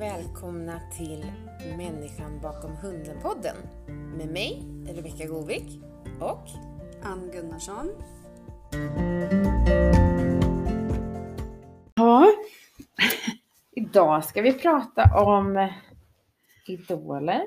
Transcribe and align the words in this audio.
välkomna 0.00 0.80
till 0.98 1.24
Människan 1.76 2.40
bakom 2.42 2.70
hunden-podden 2.70 3.56
med 4.16 4.28
mig, 4.32 4.62
Rebecka 4.96 5.26
Govik 5.26 5.80
och 6.20 6.48
Ann 7.02 7.30
Gunnarsson. 7.32 7.88
Ja, 11.94 12.26
idag 13.76 14.24
ska 14.24 14.42
vi 14.42 14.52
prata 14.52 15.02
om 15.24 15.68
idoler, 16.66 17.42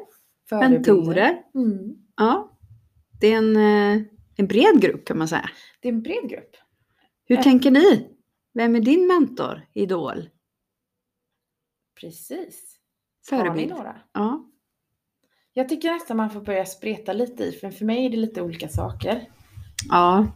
förebilder. 0.50 0.70
Mentorer. 0.70 1.42
Mm. 1.56 1.96
Ja. 2.18 2.51
Det 3.21 3.28
är 3.33 3.38
en, 3.38 3.56
eh, 3.56 4.04
en 4.38 4.47
bred 4.47 4.82
grupp 4.82 5.06
kan 5.06 5.18
man 5.18 5.28
säga. 5.28 5.50
Det 5.82 5.88
är 5.88 5.93
en 5.93 6.01
bred 6.01 6.29
grupp. 6.29 6.56
Hur 7.25 7.38
Eh. 7.38 7.43
tänker 7.43 7.71
ni? 7.71 8.10
Vem 8.54 8.75
är 8.75 8.79
din 8.79 9.07
mentor, 9.07 9.61
idol, 9.74 10.29
Precis. 12.04 12.80
Har 13.32 13.38
ni 13.38 13.43
förebild? 13.43 13.70
några? 13.70 13.96
Ja. 14.14 14.46
Jag 15.54 15.70
tycker 15.70 15.92
nästan 15.92 16.18
man 16.18 16.30
får 16.30 16.42
börja 16.42 16.66
spreta 16.66 17.14
lite 17.14 17.44
i, 17.44 17.52
för 17.52 17.70
för 17.70 17.86
mig 17.86 18.06
är 18.06 18.10
det 18.10 18.18
lite 18.18 18.42
olika 18.42 18.68
saker. 18.70 19.30
ja, 19.89 20.28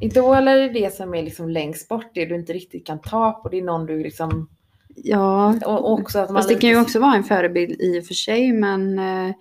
Idoler 0.00 0.56
är 0.56 0.72
det 0.72 0.94
som 0.94 1.14
är 1.14 1.22
liksom 1.22 1.48
längst 1.48 1.88
bort, 1.88 2.10
det 2.14 2.26
du 2.26 2.34
inte 2.34 2.52
riktigt 2.52 2.86
kan 2.86 3.00
ta 3.00 3.32
på, 3.32 3.48
det 3.48 3.58
är 3.58 3.62
någon 3.62 3.86
du 3.86 4.02
liksom... 4.02 4.48
ja. 4.88 5.54
Och 5.66 5.92
också 5.92 6.18
att 6.18 6.30
man... 6.30 6.36
Fast 6.36 6.48
det 6.48 6.54
kan 6.54 6.70
ju 6.70 6.80
också 6.80 7.00
vara 7.00 7.14
en 7.14 7.24
förebild 7.24 7.80
i 7.80 8.00
och 8.00 8.04
för 8.04 8.14
sig, 8.14 8.52
men 8.52 8.98
eh, 8.98 9.34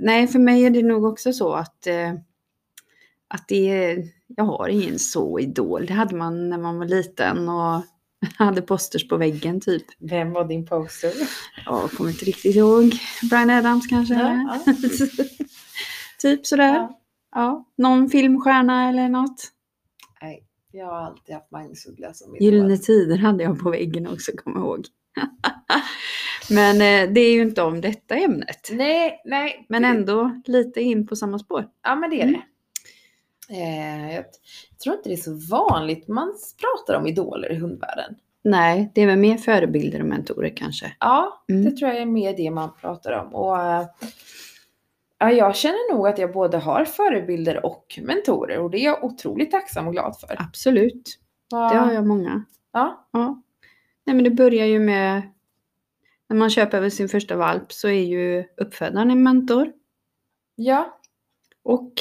nej, 0.00 0.26
för 0.26 0.38
mig 0.38 0.64
är 0.64 0.70
det 0.70 0.82
nog 0.82 1.04
också 1.04 1.32
så 1.32 1.52
att, 1.52 1.86
eh, 1.86 2.12
att 3.28 3.48
det 3.48 3.70
är, 3.70 4.04
jag 4.26 4.44
har 4.44 4.68
ingen 4.68 4.98
så 4.98 5.38
idol. 5.38 5.86
Det 5.86 5.92
hade 5.92 6.16
man 6.16 6.48
när 6.48 6.58
man 6.58 6.78
var 6.78 6.86
liten 6.86 7.48
och 7.48 7.82
hade 8.36 8.62
posters 8.62 9.08
på 9.08 9.16
väggen 9.16 9.60
typ. 9.60 9.84
Vem 9.98 10.32
var 10.32 10.44
din 10.44 10.66
poster? 10.66 11.12
Ja, 11.66 11.80
jag 11.80 11.90
kommer 11.90 12.10
inte 12.10 12.24
riktigt 12.24 12.56
ihåg. 12.56 12.92
Brian 13.30 13.50
Adams 13.50 13.86
kanske? 13.86 14.14
Ja, 14.14 14.60
ja. 14.66 14.72
typ 16.18 16.46
sådär. 16.46 16.74
Ja. 16.74 16.98
Ja. 17.34 17.64
Någon 17.78 18.10
filmstjärna 18.10 18.88
eller 18.88 19.08
något. 19.08 19.48
Nej, 20.22 20.44
jag 20.72 20.86
har 20.86 20.96
alltid 21.06 21.34
haft 21.34 21.50
Magnus 21.50 21.86
Uggla 21.86 22.14
som. 22.14 22.36
Gyllene 22.40 22.78
Tider 22.78 23.16
hade 23.16 23.44
jag 23.44 23.58
på 23.60 23.70
väggen 23.70 24.06
också, 24.06 24.32
kommer 24.36 24.60
jag 24.60 24.66
ihåg. 24.66 24.86
Men 26.50 26.74
eh, 26.76 27.12
det 27.14 27.20
är 27.20 27.32
ju 27.32 27.42
inte 27.42 27.62
om 27.62 27.80
detta 27.80 28.14
ämnet. 28.16 28.68
Nej, 28.72 29.20
nej. 29.24 29.66
Men 29.68 29.82
det- 29.82 29.88
ändå 29.88 30.40
lite 30.44 30.80
in 30.80 31.06
på 31.06 31.16
samma 31.16 31.38
spår. 31.38 31.66
Ja, 31.82 31.94
men 31.96 32.10
det 32.10 32.20
är 32.20 32.28
Mm. 32.28 32.40
Eh, 33.52 34.14
jag 34.14 34.24
tror 34.82 34.96
inte 34.96 35.08
det 35.08 35.14
är 35.14 35.16
så 35.16 35.38
vanligt 35.50 36.08
man 36.08 36.34
pratar 36.60 37.00
om 37.00 37.06
idoler 37.06 37.52
i 37.52 37.56
hundvärlden. 37.56 38.14
Nej, 38.44 38.92
det 38.94 39.00
är 39.02 39.06
väl 39.06 39.18
mer 39.18 39.36
förebilder 39.38 40.00
och 40.00 40.06
mentorer 40.06 40.56
kanske. 40.56 40.96
Ja, 41.00 41.44
Mm. 41.48 41.64
det 41.64 41.70
tror 41.76 41.90
jag 41.90 42.00
är 42.00 42.06
mer 42.06 42.36
det 42.36 42.50
man 42.50 42.70
pratar 42.80 43.12
om. 43.12 43.34
Och, 43.34 43.58
eh, 43.58 43.86
ja, 45.18 45.30
jag 45.32 45.56
känner 45.56 45.94
nog 45.94 46.08
att 46.08 46.18
jag 46.18 46.32
både 46.32 46.58
har 46.58 46.84
förebilder 46.84 47.66
och 47.66 47.98
mentorer 48.02 48.58
och 48.58 48.70
det 48.70 48.78
är 48.78 48.84
jag 48.84 49.04
otroligt 49.04 49.50
tacksam 49.50 49.86
och 49.86 49.92
glad 49.92 50.16
för. 50.20 50.36
Absolut, 50.42 51.18
det 51.50 51.56
har 51.56 51.92
jag 51.92 52.06
många. 52.06 52.44
Ja, 52.72 53.08
Ja. 53.12 53.42
Nej, 54.04 54.14
men 54.16 54.24
det 54.24 54.30
börjar 54.30 54.66
ju 54.66 54.78
med 54.80 55.22
när 56.28 56.36
man 56.36 56.50
köper 56.50 56.88
sin 56.88 57.08
första 57.08 57.36
valp 57.36 57.72
så 57.72 57.88
är 57.88 58.02
ju 58.04 58.44
uppfödaren 58.56 59.10
en 59.10 59.22
mentor. 59.22 59.72
ja. 60.54 60.98
Och 61.64 61.92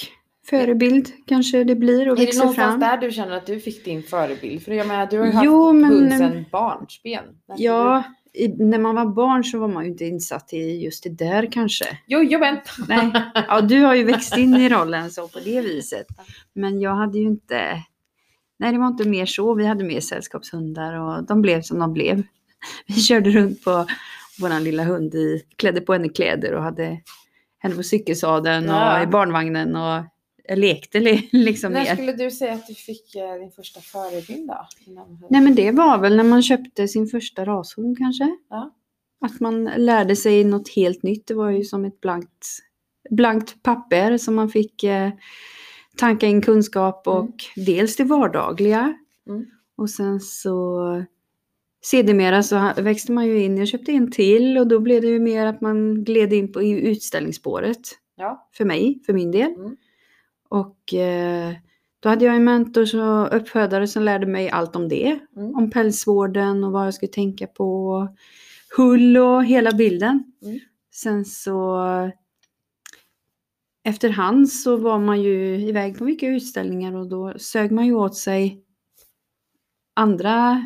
förebild 0.46 1.10
kanske 1.28 1.64
det 1.64 1.76
blir 1.76 2.10
och 2.10 2.14
Är 2.14 2.20
det 2.20 2.26
växer 2.26 2.40
någonstans 2.40 2.70
fram. 2.72 2.80
där 2.80 2.98
du 2.98 3.12
känner 3.12 3.38
att 3.38 3.46
du 3.46 3.60
fick 3.60 3.86
din 3.86 4.04
förebild? 4.04 4.64
För 4.64 4.72
jag 4.72 4.88
menar, 4.88 5.06
du 5.08 5.18
har 5.20 5.26
ju 5.26 5.32
Jo, 5.44 5.66
haft 5.68 5.76
men- 5.76 5.92
hund 5.92 6.12
sedan 6.14 6.46
barnsben. 6.52 7.24
Ja, 7.58 8.04
i, 8.34 8.48
när 8.48 8.80
man 8.80 8.96
var 8.96 9.06
barn 9.06 9.44
så 9.44 9.60
var 9.60 9.68
man 9.68 9.84
ju 9.86 9.92
inte 9.92 10.06
insatt 10.06 10.54
i 10.54 10.84
just 10.84 11.04
det 11.04 11.10
där 11.10 11.52
kanske. 11.52 11.86
Jo, 12.08 12.20
jo, 12.24 12.40
men. 12.40 12.58
Nej, 12.88 13.12
ja, 13.48 13.62
du 13.62 13.80
har 13.82 13.96
ju 13.96 14.04
växt 14.04 14.38
in 14.38 14.56
i 14.56 14.70
rollen 14.70 15.12
så 15.12 15.28
på 15.28 15.40
det 15.40 15.62
viset. 15.68 16.06
Men 16.54 16.82
jag 16.82 16.96
hade 16.96 17.18
ju 17.20 17.26
inte, 17.26 17.84
nej 18.60 18.72
det 18.72 18.78
var 18.78 18.88
inte 18.88 19.08
mer 19.10 19.26
så. 19.26 19.54
Vi 19.54 19.66
hade 19.66 19.84
mer 19.84 20.00
sällskapshundar 20.00 20.94
och 21.00 21.24
de 21.26 21.42
blev 21.42 21.62
som 21.62 21.80
de 21.80 21.94
blev. 21.94 22.24
Vi 22.88 22.94
körde 22.94 23.30
runt 23.30 23.64
på 23.64 23.86
våran 24.42 24.64
lilla 24.64 24.84
hund 24.84 25.16
i, 25.16 25.44
klädde 25.56 25.82
på 25.82 25.94
henne 25.94 26.10
kläder 26.10 26.54
och 26.54 26.64
hade 26.64 26.98
henne 27.60 27.76
på 27.76 27.84
cykelsadeln 27.84 28.66
Ja. 28.66 28.98
och 28.98 29.04
i 29.04 29.08
barnvagnen 29.08 29.76
och 29.76 30.04
jag 30.44 30.60
lekte 30.60 31.00
li- 31.00 31.30
liksom 31.32 31.74
När 31.74 31.86
skulle 31.96 32.14
du 32.14 32.32
säga 32.32 32.54
att 32.54 32.68
du 32.68 32.74
fick 32.74 33.16
eh, 33.16 33.34
din 33.40 33.52
första 33.52 33.80
förebild 33.82 34.48
då? 34.48 34.68
Nej 35.30 35.42
men 35.42 35.56
det 35.56 35.72
var 35.72 35.98
väl 35.98 36.16
när 36.18 36.24
man 36.24 36.44
köpte 36.44 36.88
sin 36.88 37.08
första 37.08 37.46
rashund 37.46 37.98
kanske. 37.98 38.38
Ja. 38.50 38.76
Att 39.26 39.40
man 39.40 39.64
lärde 39.78 40.16
sig 40.16 40.44
något 40.44 40.70
helt 40.70 41.04
nytt. 41.04 41.28
Det 41.28 41.34
var 41.34 41.50
ju 41.50 41.64
som 41.64 41.86
ett 41.86 42.02
blankt, 42.02 42.48
blankt 43.10 43.64
papper 43.64 44.18
som 44.18 44.36
man 44.36 44.50
fick 44.50 44.84
eh, 44.84 45.10
tanka 45.98 46.28
in 46.28 46.42
kunskap 46.42 47.08
och 47.08 47.20
Mm. 47.58 47.66
dels 47.66 47.96
det 47.96 48.04
vardagliga. 48.04 48.94
Mm. 49.30 49.46
Och 49.78 49.90
sen 49.90 50.20
så 50.20 50.80
sedermera 51.84 52.44
så 52.44 52.72
växte 52.78 53.12
man 53.12 53.28
ju 53.28 53.44
in. 53.44 53.58
Jag 53.58 53.68
köpte 53.68 53.92
en 53.92 54.12
till 54.12 54.58
och 54.58 54.68
då 54.68 54.80
blev 54.80 55.02
det 55.02 55.08
ju 55.08 55.20
mer 55.20 55.46
att 55.46 55.62
man 55.62 56.04
gled 56.04 56.34
in 56.34 56.52
på 56.54 56.62
i 56.62 56.72
utställningsspåret. 56.90 57.80
Ja. 58.16 58.50
För 58.54 58.66
mig, 58.66 59.02
för 59.06 59.14
min 59.14 59.32
del. 59.32 59.52
Mm. 59.54 59.76
Och 60.52 60.94
eh, 60.94 61.54
då 62.00 62.10
hade 62.10 62.26
jag 62.26 62.36
en 62.36 62.44
mentor 62.44 62.86
så 62.86 63.26
uppfödare 63.26 63.88
som 63.88 64.04
lärde 64.04 64.26
mig 64.26 64.50
allt 64.50 64.76
om 64.76 64.90
det. 64.90 65.20
Mm. 65.36 65.56
Om 65.56 65.72
pälsvården 65.72 66.64
och 66.64 66.72
vad 66.72 66.86
jag 66.86 66.94
skulle 66.94 67.12
tänka 67.12 67.48
på. 67.48 68.08
Hull 68.78 69.18
och 69.18 69.46
hela 69.46 69.72
bilden. 69.72 70.24
Mm. 70.44 70.60
Sen 70.94 71.26
så 71.26 71.82
efterhand 73.84 74.50
så 74.50 74.78
var 74.78 75.00
man 75.00 75.22
ju 75.22 75.56
iväg 75.56 75.98
på 75.98 76.04
mycket 76.04 76.30
utställningar 76.30 76.96
och 76.96 77.08
då 77.08 77.34
sög 77.38 77.72
man 77.72 77.86
ju 77.86 77.94
åt 77.94 78.16
sig 78.16 78.64
andra 79.94 80.66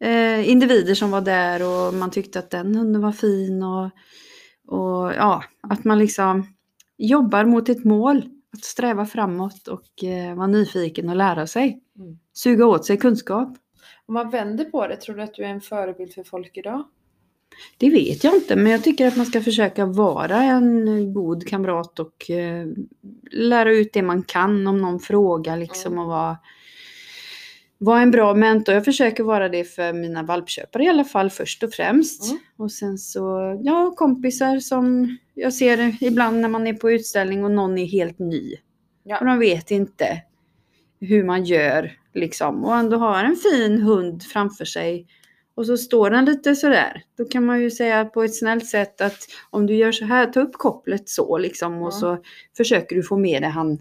eh, 0.00 0.50
individer 0.50 0.94
som 0.94 1.10
var 1.10 1.20
där 1.20 1.62
och 1.62 1.94
man 1.94 2.10
tyckte 2.10 2.38
att 2.38 2.50
den 2.50 2.76
hunden 2.76 3.02
var 3.02 3.12
fin 3.12 3.62
och, 3.62 3.84
och 4.66 5.14
ja, 5.14 5.44
att 5.62 5.84
man 5.84 5.98
liksom 5.98 6.46
jobbar 6.98 7.44
mot 7.44 7.68
ett 7.68 7.84
mål. 7.84 8.35
Att 8.56 8.64
sträva 8.64 9.06
framåt 9.06 9.68
och 9.68 10.04
eh, 10.04 10.34
vara 10.34 10.46
nyfiken 10.46 11.08
och 11.08 11.16
lära 11.16 11.46
sig. 11.46 11.80
Mm. 11.98 12.18
Suga 12.32 12.66
åt 12.66 12.84
sig 12.84 12.96
kunskap. 12.96 13.48
Om 14.06 14.14
man 14.14 14.30
vänder 14.30 14.64
på 14.64 14.86
det, 14.86 14.96
tror 14.96 15.16
du 15.16 15.22
att 15.22 15.34
du 15.34 15.44
är 15.44 15.48
en 15.48 15.60
förebild 15.60 16.12
för 16.12 16.24
folk 16.24 16.56
idag? 16.56 16.84
Det 17.78 17.90
vet 17.90 18.24
jag 18.24 18.34
inte, 18.34 18.56
men 18.56 18.72
jag 18.72 18.84
tycker 18.84 19.06
att 19.08 19.16
man 19.16 19.26
ska 19.26 19.40
försöka 19.40 19.86
vara 19.86 20.42
en 20.42 21.12
god 21.14 21.46
kamrat 21.48 21.98
och 21.98 22.30
eh, 22.30 22.66
lära 23.32 23.72
ut 23.72 23.92
det 23.92 24.02
man 24.02 24.22
kan 24.22 24.66
om 24.66 24.82
någon 24.82 25.00
frågar 25.00 25.56
liksom 25.56 25.92
Mm. 25.92 26.04
och 26.04 26.10
vara, 26.10 26.36
vara 27.78 28.00
en 28.00 28.10
bra 28.10 28.34
mentor. 28.34 28.74
Jag 28.74 28.84
försöker 28.84 29.22
vara 29.22 29.48
det 29.48 29.64
för 29.64 29.92
mina 29.92 30.22
valpköpare 30.22 30.84
i 30.84 30.88
alla 30.88 31.04
fall 31.04 31.30
först 31.30 31.62
och 31.62 31.72
främst. 31.72 32.28
Mm. 32.30 32.38
Och 32.56 32.72
sen 32.72 32.98
så, 32.98 33.56
ja, 33.64 33.94
kompisar 33.96 34.58
som 34.60 35.16
jag 35.34 35.52
ser 35.54 35.96
ibland 36.04 36.40
när 36.40 36.48
man 36.48 36.66
är 36.66 36.74
på 36.74 36.90
utställning 36.90 37.44
och 37.44 37.50
någon 37.50 37.78
är 37.78 37.86
helt 37.86 38.18
ny. 38.18 38.54
Ja. 39.04 39.18
Och 39.18 39.26
de 39.26 39.38
vet 39.38 39.70
inte 39.70 40.22
hur 41.00 41.24
man 41.24 41.44
gör 41.44 41.92
liksom. 42.14 42.64
Och 42.64 42.76
ändå 42.76 42.96
har 42.96 43.24
en 43.24 43.36
fin 43.36 43.82
hund 43.82 44.22
framför 44.22 44.64
sig. 44.64 45.06
Och 45.54 45.66
så 45.66 45.76
står 45.76 46.10
den 46.10 46.24
lite 46.24 46.56
sådär. 46.56 47.02
Då 47.18 47.24
kan 47.24 47.44
man 47.46 47.62
ju 47.62 47.70
säga 47.70 48.04
på 48.04 48.22
ett 48.22 48.36
snällt 48.36 48.66
sätt 48.66 49.00
att 49.00 49.18
om 49.50 49.66
du 49.66 49.74
gör 49.74 49.92
så 49.92 50.04
här, 50.04 50.26
ta 50.26 50.40
upp 50.40 50.52
kopplet 50.52 51.08
så 51.08 51.38
liksom. 51.38 51.72
Och 51.74 51.78
Mm. 51.80 51.90
så 52.00 52.18
försöker 52.56 52.96
du 52.96 53.02
få 53.02 53.16
med 53.16 53.42
dig 53.42 53.50
han 53.50 53.78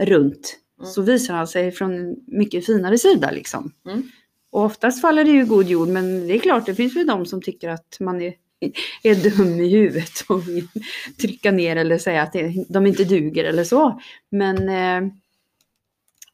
runt. 0.00 0.58
Mm. 0.80 0.90
Så 0.90 1.02
visar 1.02 1.34
han 1.34 1.46
sig 1.46 1.72
från 1.72 1.94
en 1.94 2.16
mycket 2.26 2.66
finare 2.66 2.98
sida 2.98 3.30
liksom. 3.30 3.72
Mm. 3.88 4.02
Och 4.50 4.62
oftast 4.62 5.00
faller 5.00 5.24
det 5.24 5.30
ju 5.30 5.46
god 5.46 5.66
jord. 5.66 5.88
Men 5.88 6.26
det 6.26 6.34
är 6.34 6.38
klart, 6.38 6.66
det 6.66 6.74
finns 6.74 6.96
väl 6.96 7.06
de 7.06 7.26
som 7.26 7.42
tycker 7.42 7.68
att 7.68 7.96
man 8.00 8.22
är, 8.22 8.34
är 9.02 9.14
dum 9.14 9.60
i 9.60 9.68
huvudet 9.68 10.24
och 10.28 10.48
vill 10.48 10.68
trycka 11.20 11.50
ner 11.50 11.76
eller 11.76 11.98
säga 11.98 12.22
att 12.22 12.32
det, 12.32 12.64
de 12.68 12.86
inte 12.86 13.04
duger 13.04 13.44
eller 13.44 13.64
så. 13.64 14.00
Men 14.30 14.68
eh, 14.68 15.12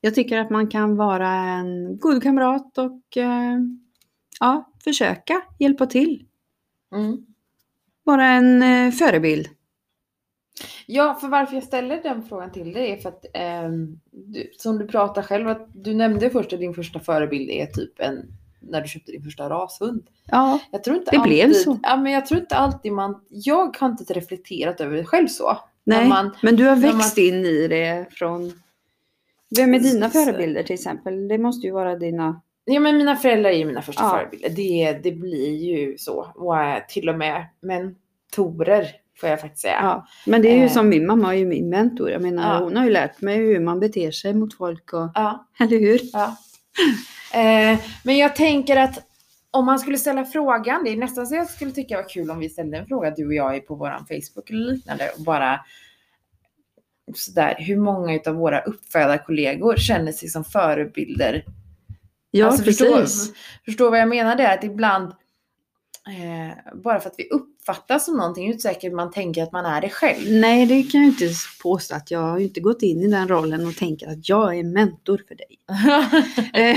jag 0.00 0.14
tycker 0.14 0.38
att 0.38 0.50
man 0.50 0.68
kan 0.68 0.96
vara 0.96 1.30
en 1.30 1.98
god 1.98 2.22
kamrat 2.22 2.78
och 2.78 3.16
eh, 3.16 3.58
ja, 4.40 4.72
försöka 4.84 5.42
hjälpa 5.58 5.86
till. 5.86 6.24
Mm. 6.94 7.26
Vara 8.04 8.26
en 8.26 8.62
eh, 8.62 8.92
förebild. 8.92 9.48
Ja, 10.92 11.14
för 11.20 11.28
varför 11.28 11.54
jag 11.54 11.62
ställer 11.64 12.02
den 12.02 12.22
frågan 12.22 12.52
till 12.52 12.72
dig 12.72 12.90
är 12.90 12.96
för 12.96 13.08
att 13.08 13.24
ehm, 13.34 14.00
du, 14.10 14.50
som 14.58 14.78
du 14.78 14.86
pratar 14.86 15.22
själv, 15.22 15.48
att 15.48 15.66
du 15.72 15.94
nämnde 15.94 16.30
först 16.30 16.52
att 16.52 16.60
din 16.60 16.74
första 16.74 17.00
förebild 17.00 17.50
är 17.50 17.66
typ 17.66 18.00
en 18.00 18.26
när 18.60 18.80
du 18.80 18.88
köpte 18.88 19.12
din 19.12 19.22
första 19.22 19.50
rashund. 19.50 20.02
Ja, 20.26 20.58
Jag 20.70 20.84
tror 20.84 20.96
inte 20.96 21.10
Det 21.10 21.16
alltid, 21.16 21.30
blev 21.32 21.52
så. 21.52 21.78
Ja, 21.82 21.96
men 21.96 22.12
jag 22.12 22.26
tror 22.26 22.40
inte 22.40 22.56
alltid 22.56 22.92
man, 22.92 23.20
jag 23.28 23.76
har 23.80 23.88
inte 23.88 24.14
reflekterat 24.14 24.80
över 24.80 24.96
det 24.96 25.04
själv 25.04 25.26
så. 25.28 25.58
nej. 25.84 26.08
Man, 26.08 26.36
men 26.42 26.56
du 26.56 26.64
har 26.64 26.76
växt 26.76 27.18
in 27.18 27.44
i 27.44 27.68
det 27.68 28.06
från... 28.10 28.52
Vem 29.56 29.74
är 29.74 29.78
dina 29.78 30.10
förebilder 30.10 30.62
till 30.62 30.74
exempel? 30.74 31.28
Det 31.28 31.38
måste 31.38 31.66
ju 31.66 31.72
vara 31.72 31.96
dina 31.96 32.40
Ja 32.64 32.80
men 32.80 32.96
mina 32.98 33.16
föräldrar 33.16 33.50
är 33.50 33.54
ju 33.56 33.64
mina 33.64 33.82
första 33.82 34.02
Ja. 34.02 34.10
förebilder. 34.10 34.48
Det, 34.50 34.92
det 35.02 35.12
blir 35.12 35.56
ju 35.56 35.98
så. 35.98 36.26
Och 36.34 36.58
eh, 36.62 36.82
till 36.88 37.08
och 37.08 37.18
med 37.18 37.46
mentorer 37.60 38.86
får 39.20 39.28
jag 39.28 39.40
faktiskt 39.40 39.62
säga. 39.62 39.78
Ja. 39.82 40.06
Men 40.26 40.42
det 40.42 40.48
är 40.48 40.56
ju 40.56 40.64
Eh. 40.64 40.70
som 40.70 40.88
min 40.88 41.06
mamma 41.06 41.34
är 41.34 41.38
ju 41.38 41.46
min 41.46 41.68
mentor. 41.68 42.10
Jag 42.10 42.22
menar 42.22 42.54
Ja. 42.54 42.64
hon 42.64 42.76
har 42.76 42.84
ju 42.84 42.90
lärt 42.90 43.20
mig 43.20 43.36
hur 43.36 43.60
man 43.60 43.80
beter 43.80 44.10
sig 44.10 44.34
mot 44.34 44.54
folk 44.56 44.92
och, 44.92 45.10
Ja, 45.14 45.48
eller 45.60 45.78
hur? 45.80 46.00
ja. 46.12 46.36
Eh, 47.34 47.78
men 48.04 48.16
jag 48.18 48.36
tänker 48.36 48.76
att 48.76 48.98
om 49.50 49.66
man 49.66 49.78
skulle 49.78 49.98
ställa 49.98 50.24
frågan, 50.24 50.84
det 50.84 50.90
är 50.90 50.96
nästan 50.96 51.26
så 51.26 51.34
jag 51.34 51.50
skulle 51.50 51.70
tycka 51.72 51.96
var 51.96 52.08
kul 52.08 52.30
om 52.30 52.38
vi 52.38 52.48
ställde 52.48 52.78
en 52.78 52.86
fråga 52.86 53.10
du 53.10 53.26
och 53.26 53.34
jag 53.34 53.56
är 53.56 53.60
på 53.60 53.74
våran 53.74 54.06
Facebook 54.06 54.50
eller 54.50 54.72
liknande 54.72 55.10
och 55.18 55.24
bara 55.24 55.60
sådär, 57.14 57.54
hur 57.58 57.76
många 57.76 58.14
utav 58.14 58.34
våra 58.34 58.60
uppfödarkollegor 58.60 59.76
känner 59.76 60.12
sig 60.12 60.28
som 60.28 60.44
förebilder 60.44 61.44
Ja, 62.30 62.46
Alltså, 62.46 62.64
precis. 62.64 62.86
Förstår, 62.86 63.34
förstår 63.64 63.90
vad 63.90 64.00
jag 64.00 64.08
menar 64.08 64.36
där? 64.36 64.54
Att 64.54 64.64
ibland, 64.64 65.12
eh, 66.10 66.74
bara 66.74 67.00
för 67.00 67.10
att 67.10 67.14
vi 67.18 67.28
uppfattas 67.28 68.04
som 68.04 68.16
någonting, 68.16 68.44
är 68.44 68.48
det 68.48 68.52
inte 68.52 68.62
säkert 68.62 68.92
man 68.92 69.10
tänker 69.10 69.42
att 69.42 69.52
man 69.52 69.66
är 69.66 69.80
det 69.80 69.88
själv. 69.90 70.30
Nej, 70.30 70.66
det 70.66 70.82
kan 70.82 71.00
jag 71.00 71.08
inte 71.08 71.28
påstå 71.62 71.94
att 71.94 72.10
jag 72.10 72.20
har 72.20 72.38
inte 72.38 72.60
gått 72.60 72.82
in 72.82 73.02
i 73.02 73.06
den 73.10 73.28
rollen 73.28 73.66
och 73.66 73.76
tänker 73.76 74.08
att 74.08 74.28
jag 74.28 74.58
är 74.58 74.64
mentor 74.64 75.22
för 75.28 75.34
dig. 75.34 75.58
Eh, 76.52 76.76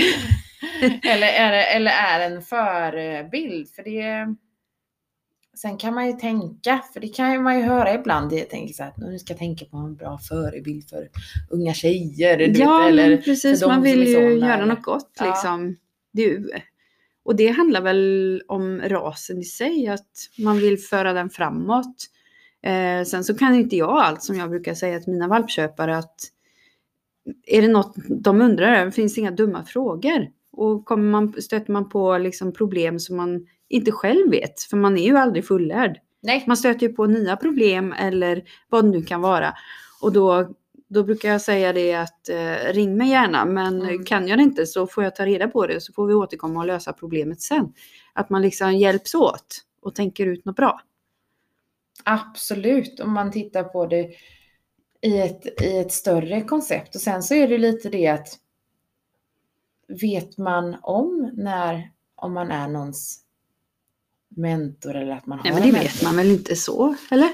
eller, 1.11 1.27
är, 1.27 1.75
eller 1.75 1.91
är 1.91 2.19
en 2.31 2.41
förebild. 2.41 3.69
För 3.69 3.83
det, 3.83 4.35
sen 5.57 5.77
kan 5.77 5.93
man 5.93 6.07
ju 6.07 6.13
tänka, 6.13 6.81
för 6.93 6.99
det 6.99 7.07
kan 7.07 7.43
man 7.43 7.57
ju 7.59 7.63
höra 7.63 7.93
ibland. 7.93 8.33
Jag 8.33 8.49
tänker 8.49 8.73
så 8.73 8.83
här, 8.83 8.89
att 8.89 8.97
nu 8.97 9.19
ska 9.19 9.33
jag 9.33 9.39
tänka 9.39 9.65
på 9.65 9.77
en 9.77 9.95
bra 9.95 10.17
förebild 10.17 10.89
för 10.89 11.09
unga 11.49 11.73
tjejer. 11.73 12.37
Du 12.37 12.59
ja, 12.59 12.77
vet, 12.77 12.87
eller 12.87 13.17
precis. 13.17 13.65
Man 13.65 13.81
vill 13.81 14.01
är 14.01 14.05
ju 14.05 14.13
såna, 14.13 14.47
göra 14.47 14.65
något 14.65 14.83
gott 14.83 15.11
Ja. 15.19 15.25
liksom. 15.25 15.75
Är 16.17 16.21
ju, 16.21 16.49
och 17.25 17.35
det 17.35 17.47
handlar 17.47 17.81
väl 17.81 18.41
om 18.47 18.81
rasen 18.81 19.39
i 19.39 19.43
sig, 19.43 19.87
att 19.87 20.29
man 20.37 20.57
vill 20.57 20.79
föra 20.79 21.13
den 21.13 21.29
framåt. 21.29 21.95
Eh, 22.63 23.05
sen 23.05 23.23
så 23.23 23.37
kan 23.37 23.55
inte 23.55 23.75
jag 23.75 23.97
allt 23.97 24.23
som 24.23 24.37
jag 24.37 24.49
brukar 24.49 24.73
säga 24.73 24.99
till 24.99 25.13
mina 25.13 25.27
valpköpare 25.27 25.97
att 25.97 26.15
är 27.47 27.61
det 27.61 27.67
något 27.67 27.95
de 28.09 28.41
undrar 28.41 28.75
över 28.75 28.91
finns 28.91 29.15
det 29.15 29.21
inga 29.21 29.31
dumma 29.31 29.65
frågor. 29.65 30.27
Och 30.51 30.85
kommer 30.85 31.11
man, 31.11 31.41
stöter 31.41 31.73
man 31.73 31.89
på 31.89 32.17
liksom 32.17 32.53
problem 32.53 32.99
som 32.99 33.17
man 33.17 33.47
inte 33.69 33.91
själv 33.91 34.31
vet, 34.31 34.61
för 34.61 34.77
man 34.77 34.97
är 34.97 35.05
ju 35.05 35.17
aldrig 35.17 35.47
fullärd. 35.47 35.97
Nej, 36.21 36.43
Man 36.47 36.57
stöter 36.57 36.87
ju 36.87 36.93
på 36.93 37.05
nya 37.05 37.37
problem 37.37 37.93
eller 37.93 38.43
vad 38.69 38.85
det 38.85 38.89
nu 38.89 39.01
kan 39.01 39.21
vara. 39.21 39.53
Och 40.01 40.13
då, 40.13 40.53
då 40.93 41.03
brukar 41.03 41.29
jag 41.29 41.41
säga 41.41 41.73
det 41.73 41.93
att 41.93 42.29
eh, 42.29 42.73
ring 42.73 42.97
mig 42.97 43.09
gärna 43.09 43.45
men 43.45 43.81
Mm. 43.81 44.05
kan 44.05 44.27
jag 44.27 44.39
det 44.39 44.43
inte 44.43 44.65
så 44.65 44.87
får 44.87 45.03
jag 45.03 45.15
ta 45.15 45.25
reda 45.25 45.47
på 45.47 45.67
det 45.67 45.81
så 45.81 45.93
får 45.93 46.07
vi 46.07 46.13
återkomma 46.13 46.59
och 46.59 46.65
lösa 46.65 46.93
problemet 46.93 47.41
sen. 47.41 47.73
Att 48.13 48.29
man 48.29 48.41
liksom 48.41 48.73
hjälps 48.77 49.15
åt 49.15 49.57
och 49.81 49.95
tänker 49.95 50.25
ut 50.25 50.45
något 50.45 50.55
bra. 50.55 50.81
Absolut, 52.03 52.99
om 52.99 53.11
man 53.13 53.31
tittar 53.31 53.63
på 53.63 53.85
det 53.85 54.09
i 55.01 55.19
ett, 55.19 55.61
i 55.61 55.77
ett 55.77 55.91
större 55.91 56.41
koncept. 56.41 56.95
Och 56.95 57.01
sen 57.01 57.23
så 57.23 57.33
är 57.33 57.47
det 57.47 57.57
lite 57.57 57.89
det 57.89 58.07
att 58.07 58.27
vet 59.87 60.37
man 60.37 60.75
om 60.81 61.31
när, 61.33 61.91
om 62.15 62.33
man 62.33 62.51
är 62.51 62.67
någons 62.67 63.19
mentor 64.29 64.95
eller 64.95 65.11
att 65.11 65.25
man 65.25 65.39
har 65.39 65.43
Nej 65.43 65.53
men 65.53 65.61
en 65.63 65.67
det 65.67 65.73
mentor? 65.73 65.89
vet 65.93 66.03
man 66.03 66.15
väl 66.17 66.31
inte 66.31 66.55
så, 66.55 66.95
eller? 67.11 67.29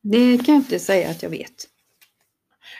Det 0.00 0.38
kan 0.38 0.54
jag 0.54 0.62
inte 0.62 0.78
säga 0.78 1.10
att 1.10 1.22
jag 1.22 1.30
vet. 1.30 1.68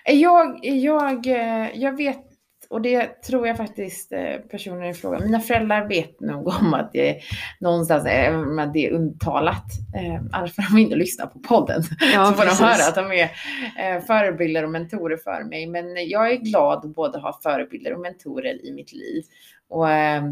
Jag, 0.04 0.58
jag, 0.62 1.26
eh, 1.26 1.68
jag 1.74 1.96
vet, 1.96 2.24
och 2.70 2.82
det 2.82 3.22
tror 3.22 3.46
jag 3.46 3.56
faktiskt 3.56 4.12
eh, 4.12 4.36
personen 4.50 4.84
i 4.84 4.94
fråga, 4.94 5.18
mina 5.18 5.40
föräldrar 5.40 5.88
vet 5.88 6.20
nog 6.20 6.46
om 6.46 6.74
att 6.74 6.92
det 6.92 7.08
är 7.10 7.22
någonstans, 7.60 8.06
även 8.06 8.40
om 8.40 8.70
det 8.74 8.86
är 8.86 8.90
uttalat, 8.90 9.64
eh, 9.96 10.22
annars 10.32 10.54
får 10.54 10.62
de 10.72 10.78
inte 10.78 10.96
lyssna 10.96 11.26
på 11.26 11.38
podden. 11.38 11.82
Ja, 12.14 12.26
så 12.26 12.32
får 12.32 12.42
precis. 12.42 12.58
de 12.58 12.64
höra 12.64 12.88
att 12.88 12.94
de 12.94 13.12
är 13.12 13.30
eh, 13.78 14.04
förebilder 14.04 14.64
och 14.64 14.70
mentorer 14.70 15.16
för 15.16 15.44
mig. 15.44 15.66
Men 15.66 16.08
jag 16.08 16.32
är 16.32 16.36
glad 16.36 16.78
att 16.78 16.94
både 16.94 17.18
ha 17.18 17.40
förebilder 17.42 17.94
och 17.94 18.00
mentorer 18.00 18.66
i 18.66 18.72
mitt 18.72 18.92
liv. 18.92 19.24
Och, 19.68 19.90
eh, 19.90 20.22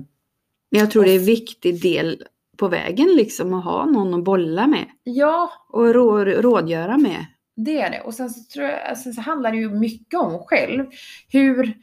Men 0.71 0.81
jag 0.81 0.91
tror 0.91 1.05
det 1.05 1.11
är 1.11 1.19
en 1.19 1.25
viktig 1.25 1.83
del 1.83 2.23
på 2.57 2.69
vägen 2.69 3.09
liksom 3.17 3.55
att 3.55 3.65
ha 3.65 3.85
någon 3.85 4.15
att 4.15 4.25
bolla 4.25 4.67
med 4.67 4.85
ja, 5.03 5.51
och 5.69 5.95
rå, 5.95 6.25
rådgöra 6.25 6.97
med. 6.97 7.27
Det 7.57 7.81
är 7.81 7.91
det. 7.91 8.01
Och 8.01 8.15
sen 8.15 8.31
så, 8.31 8.41
tror 8.53 8.67
jag, 8.67 8.99
sen 8.99 9.13
så 9.15 9.21
handlar 9.21 9.51
det 9.53 9.59
ju 9.59 9.71
mycket 9.71 10.21
om 10.21 10.39
själv. 10.39 10.87
Hur, 11.29 11.75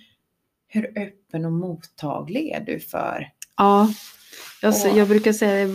hur 0.68 0.86
öppen 1.00 1.46
och 1.46 1.52
mottaglig 1.52 2.50
är 2.50 2.60
du 2.66 2.80
för 2.80 3.30
Ja, 3.58 3.90
alltså, 4.62 4.90
Och- 4.90 4.98
jag 4.98 5.08
brukar 5.08 5.34
säga 5.34 5.68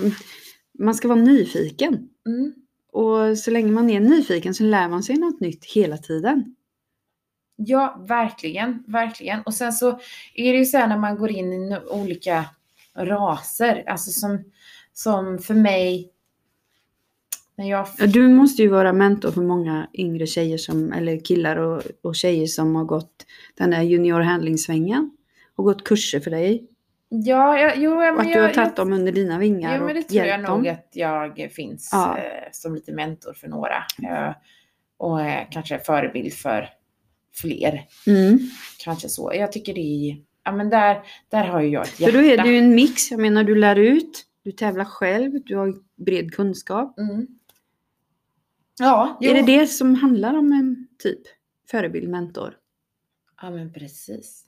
man 0.78 0.94
ska 0.94 1.08
vara 1.08 1.18
nyfiken. 1.20 2.08
mm, 2.26 2.54
Och 2.92 3.38
så 3.38 3.50
länge 3.50 3.72
man 3.72 3.90
är 3.90 4.00
nyfiken 4.00 4.54
så 4.54 4.62
lär 4.64 4.88
man 4.88 5.02
sig 5.02 5.16
något 5.16 5.40
nytt 5.40 5.64
hela 5.64 5.96
tiden. 5.98 6.54
Ja, 7.56 8.04
verkligen, 8.08 8.84
verkligen. 8.86 9.42
Och 9.42 9.54
sen 9.54 9.72
så 9.72 9.88
är 10.34 10.52
det 10.52 10.58
ju 10.58 10.64
så 10.64 10.78
här 10.78 10.86
när 10.88 10.98
man 10.98 11.16
går 11.18 11.30
in 11.30 11.52
i 11.52 11.76
olika 11.90 12.44
raser, 12.96 13.84
alltså 13.86 14.10
som, 14.10 14.44
som 14.92 15.38
för 15.38 15.54
mig, 15.54 16.10
jag... 17.66 17.86
Ja, 17.98 18.06
Du 18.06 18.28
måste 18.28 18.62
ju 18.62 18.68
vara 18.68 18.92
mentor 18.92 19.30
för 19.30 19.40
många 19.42 19.88
yngre 19.94 20.26
tjejer 20.26 20.58
som, 20.58 20.92
eller 20.92 21.24
killar 21.24 21.56
och, 21.56 21.82
och 22.02 22.14
tjejer 22.16 22.46
som 22.46 22.74
har 22.74 22.84
gått 22.84 23.26
den 23.54 23.70
där 23.70 23.82
junior 23.82 24.20
handling-svängen 24.20 25.10
och 25.56 25.64
gått 25.64 25.84
kurser 25.84 26.20
för 26.20 26.30
dig. 26.30 26.66
Ja, 27.08 27.58
ja, 27.58 27.72
jo, 27.76 28.02
ja, 28.02 28.10
Och 28.10 28.16
men 28.16 28.26
att 28.26 28.32
du 28.32 28.38
har 28.38 28.46
jag, 28.46 28.54
tagit 28.54 28.72
jag, 28.76 28.86
dem 28.86 28.92
under 28.92 29.12
dina 29.12 29.38
vingar 29.38 29.74
ja, 29.74 29.80
men 29.84 29.94
det 29.94 30.00
och 30.00 30.08
tror 30.08 30.24
jag 30.26 30.40
nog 30.42 30.68
att 30.68 30.88
jag 30.92 31.48
finns 31.52 31.88
Ja. 31.92 32.18
eh, 32.18 32.24
som 32.52 32.74
lite 32.74 32.92
mentor 32.92 33.32
för 33.32 33.48
några. 33.48 33.76
Eh, 34.02 34.34
och 34.96 35.20
eh, 35.22 35.42
kanske 35.50 35.78
förebild 35.78 36.32
för 36.32 36.68
fler. 37.40 37.84
Mm. 38.06 38.38
Kanske 38.84 39.08
så. 39.08 39.32
Jag 39.34 39.52
tycker 39.52 39.74
det 39.74 39.80
är, 40.10 40.16
ja 40.44 40.52
men 40.52 40.70
där, 40.70 41.02
där 41.30 41.44
har 41.44 41.60
ju 41.60 41.68
jag 41.68 41.82
ett 41.82 41.88
För 41.88 42.02
hjärta. 42.02 42.18
då 42.18 42.24
är 42.24 42.36
det 42.36 42.48
ju 42.50 42.58
en 42.58 42.74
mix. 42.74 43.10
Jag 43.10 43.20
menar 43.20 43.44
du 43.44 43.54
lär 43.54 43.76
ut, 43.76 44.24
du 44.44 44.52
tävlar 44.52 44.84
själv, 44.84 45.32
du 45.44 45.56
har 45.56 45.74
bred 46.04 46.34
kunskap. 46.34 46.98
Mm. 46.98 47.26
Ja, 48.78 49.18
jo. 49.20 49.30
Är 49.30 49.34
det 49.34 49.58
det 49.58 49.66
som 49.66 49.94
handlar 49.94 50.34
om 50.34 50.52
en 50.52 50.88
typ 51.02 51.20
förebild, 51.70 52.08
mentor? 52.08 52.54
Ja 53.42 53.50
men 53.50 53.72
precis. 53.72 54.44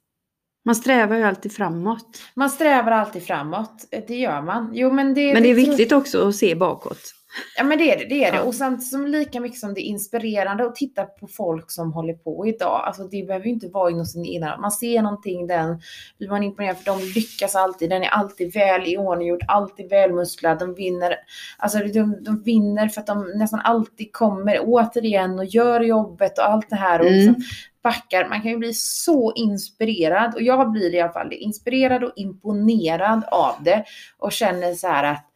Man 0.65 0.75
strävar 0.75 1.17
ju 1.17 1.23
alltid 1.23 1.53
framåt. 1.53 2.23
Man 2.35 2.51
strävar 2.51 2.93
alltid 2.93 3.23
framåt, 3.23 3.87
det 4.09 4.17
gör 4.17 4.43
man. 4.43 4.71
Jo 4.75 4.93
men 4.93 5.15
det, 5.15 5.33
Men 5.35 5.43
det 5.43 5.49
är 5.49 5.55
viktigt 5.55 5.93
också 5.93 6.29
att 6.29 6.37
se 6.37 6.55
bakåt. 6.55 7.15
Ja 7.57 7.65
men 7.65 7.79
det 7.79 7.93
är 7.93 7.99
det, 7.99 8.05
det 8.05 8.25
är 8.25 8.33
det. 8.33 8.39
Ja. 8.39 8.45
Och 8.45 8.55
samtidigt 8.55 8.91
som 8.91 9.07
lika 9.07 9.41
mycket 9.41 9.59
som 9.59 9.75
det 9.75 9.81
är 9.81 9.85
inspirerande 9.85 10.65
att 10.65 10.75
titta 10.75 11.05
på 11.05 11.27
folk 11.27 11.71
som 11.71 11.93
håller 11.93 12.15
på 12.15 12.47
idag. 12.47 12.83
Alltså 12.87 13.05
det 13.05 13.27
behöver 13.27 13.47
ju 13.47 13.53
inte 13.53 13.69
vara 13.69 13.91
inom 13.91 14.07
sin 14.07 14.27
egna, 14.27 14.57
man 14.57 14.73
ser 14.73 15.03
någonting, 15.03 15.47
den 15.47 15.81
blir 16.19 16.29
man 16.29 16.43
imponerad 16.43 16.79
för 16.79 16.85
de 16.85 16.99
lyckas 17.15 17.57
alltid, 17.57 17.91
den 17.91 18.03
är 18.03 18.09
alltid 18.09 18.55
väl 18.55 18.87
iordninggjord, 18.87 19.45
alltid 19.49 19.89
välmusklad, 19.91 20.59
de 20.59 20.75
vinner, 20.75 21.17
alltså 21.59 21.79
de, 21.79 22.25
de 22.25 22.43
vinner 22.43 22.89
för 22.89 23.01
att 23.01 23.07
de 23.07 23.33
nästan 23.37 23.61
alltid 23.61 24.13
kommer 24.13 24.59
återigen 24.63 25.39
och 25.39 25.45
gör 25.45 25.81
jobbet 25.81 26.39
och 26.39 26.45
allt 26.45 26.71
det 26.71 26.77
här 26.77 27.01
och 27.01 27.07
Mm. 27.07 27.19
liksom 27.19 27.35
backar. 27.83 28.29
Man 28.29 28.43
kan 28.43 28.51
ju 28.51 28.57
bli 28.57 28.75
så 28.75 29.33
inspirerad 29.35 30.35
och 30.35 30.43
jag 30.43 30.73
blir 30.73 30.95
i 30.95 31.01
alla 31.01 31.13
fall 31.13 31.33
inspirerad 31.33 32.05
och 32.05 32.13
imponerad 32.17 33.25
av 33.31 33.55
det 33.65 33.85
och 34.19 34.33
känner 34.33 34.75
så 34.75 34.89
här 34.89 35.05
att 35.05 35.30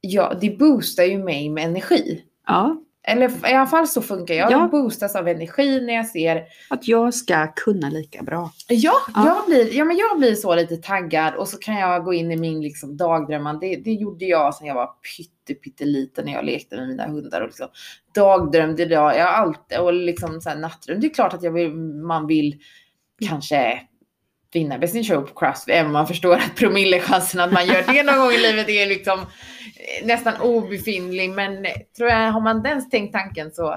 ja, 0.00 0.34
det 0.40 0.58
boostar 0.58 1.04
ju 1.04 1.18
mig 1.18 1.48
med 1.48 1.64
energi. 1.64 2.22
Ja, 2.46 2.82
Eller 3.02 3.50
i 3.50 3.54
alla 3.54 3.66
fall 3.66 3.88
så 3.88 4.02
funkar 4.02 4.34
jag. 4.34 4.52
Ja. 4.52 4.58
Jag 4.58 4.70
boostas 4.70 5.16
av 5.16 5.28
energi 5.28 5.80
när 5.80 5.94
jag 5.94 6.06
ser 6.06 6.44
att 6.70 6.88
jag 6.88 7.14
ska 7.14 7.46
kunna 7.56 7.90
lika 7.90 8.22
bra. 8.22 8.50
Ja, 8.68 8.92
Ja. 9.14 9.26
Jag, 9.26 9.46
blir, 9.46 9.76
ja 9.76 9.84
men 9.84 9.96
jag 9.96 10.18
blir 10.18 10.34
så 10.34 10.54
lite 10.54 10.76
taggad 10.76 11.34
och 11.34 11.48
så 11.48 11.58
kan 11.58 11.74
jag 11.74 12.04
gå 12.04 12.14
in 12.14 12.32
i 12.32 12.36
min 12.36 12.60
liksom 12.60 12.96
dagdrömmande. 12.96 13.66
Det, 13.66 13.76
det 13.76 13.92
gjorde 13.92 14.24
jag 14.24 14.54
sedan 14.54 14.66
jag 14.66 14.74
var 14.74 14.90
pytte, 15.16 15.60
pytteliten 15.60 16.24
när 16.24 16.32
jag 16.32 16.44
lekte 16.44 16.76
med 16.76 16.88
mina 16.88 17.06
hundar 17.06 17.40
och 17.40 17.46
liksom 17.46 17.68
dagdrömde. 18.14 18.82
Jag 18.82 19.00
har 19.00 19.12
alltid, 19.12 19.78
och 19.78 19.92
liksom 19.92 20.40
så 20.40 20.48
här 20.48 20.56
nattdröm. 20.56 21.00
Det 21.00 21.06
är 21.06 21.14
klart 21.14 21.34
att 21.34 21.42
jag 21.42 21.52
vill, 21.52 21.74
man 21.74 22.26
vill 22.26 22.56
kanske 23.28 23.80
vinna 24.52 24.78
Best 24.78 24.94
in 24.94 25.04
Show 25.04 25.20
på 25.20 25.34
Crossfit, 25.34 25.74
även 25.74 25.86
om 25.86 25.92
man 25.92 26.06
förstår 26.06 26.34
att 26.34 26.54
promillechansen 26.56 27.40
att 27.40 27.52
man 27.52 27.66
gör 27.66 27.82
det 27.92 28.02
någon 28.02 28.18
gång 28.18 28.30
i 28.32 28.38
livet 28.38 28.68
är 28.68 28.86
liksom 28.86 29.20
nästan 30.04 30.40
obefintlig. 30.40 31.30
Men 31.30 31.66
tror 31.96 32.08
jag, 32.10 32.32
har 32.32 32.40
man 32.40 32.62
den 32.62 32.90
tänkt 32.90 33.12
tanken 33.12 33.50
så 33.52 33.72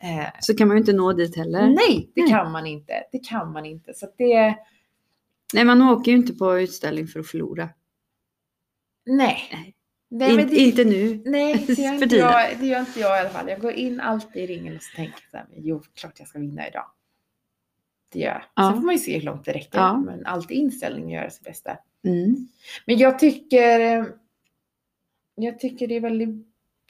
eh, 0.00 0.26
Så 0.40 0.56
kan 0.56 0.68
man 0.68 0.76
ju 0.76 0.80
inte 0.80 0.92
nå 0.92 1.12
dit 1.12 1.36
heller. 1.36 1.66
Nej, 1.66 2.10
det 2.14 2.22
Nej. 2.22 2.30
kan 2.30 2.52
man 2.52 2.66
inte. 2.66 2.92
Det 3.12 3.18
kan 3.28 3.52
man 3.52 3.66
inte. 3.66 3.94
Så 3.94 4.06
det, 4.18 4.56
Nej, 5.54 5.64
man 5.64 5.82
åker 5.82 6.12
ju 6.12 6.18
inte 6.18 6.32
på 6.32 6.58
utställning 6.60 7.06
för 7.06 7.20
att 7.20 7.26
förlora. 7.26 7.68
nej. 9.06 9.38
Nej. 9.52 9.76
Nej, 10.12 10.30
In, 10.30 10.48
det, 10.48 10.56
Inte 10.56 10.84
nu. 10.84 11.22
nej 11.24 11.54
det, 11.66 11.72
gör 11.72 12.02
inte 12.02 12.16
jag, 12.16 12.58
det 12.60 12.66
gör 12.66 12.80
inte 12.80 13.00
jag 13.00 13.16
i 13.16 13.20
alla 13.20 13.30
fall. 13.30 13.48
Jag 13.48 13.60
går 13.60 13.72
in 13.72 14.00
alltid 14.00 14.42
i 14.42 14.46
ringen 14.46 14.76
och 14.76 14.82
så 14.82 14.96
tänker 14.96 15.22
jag 15.32 15.42
jo, 15.56 15.82
klart 15.94 16.12
jag 16.18 16.28
ska 16.28 16.38
vinna 16.38 16.68
idag. 16.68 16.84
Det 18.12 18.18
gör 18.18 18.28
jag. 18.28 18.42
Ja. 18.54 18.70
Sen 18.70 18.74
får 18.80 18.86
man 18.86 18.94
ju 18.94 18.98
se 18.98 19.18
hur 19.18 19.24
långt 19.24 19.44
det 19.44 19.52
räcker. 19.52 19.78
Ja. 19.78 19.96
Men 19.96 20.26
alltid 20.26 20.56
inställning 20.56 21.10
gör 21.10 21.28
sitt 21.28 21.44
bästa. 21.44 21.78
Mm. 22.04 22.48
Men 22.86 22.98
jag 22.98 23.18
tycker, 23.18 23.80
eh, 23.80 24.04
jag 25.42 25.58
tycker 25.58 25.88
det 25.88 25.96
är 25.96 26.00
väldigt 26.00 26.46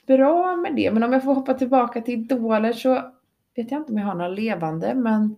bra 0.07 0.55
med 0.55 0.75
det. 0.75 0.91
Men 0.91 1.03
om 1.03 1.13
jag 1.13 1.23
får 1.23 1.33
hoppa 1.33 1.53
tillbaka 1.53 2.01
till 2.01 2.13
idoler 2.13 2.73
så 2.73 2.93
vet 3.55 3.71
jag 3.71 3.81
inte 3.81 3.91
om 3.91 3.97
jag 3.97 4.05
har 4.05 4.15
några 4.15 4.29
levande. 4.29 4.93
Men 4.95 5.35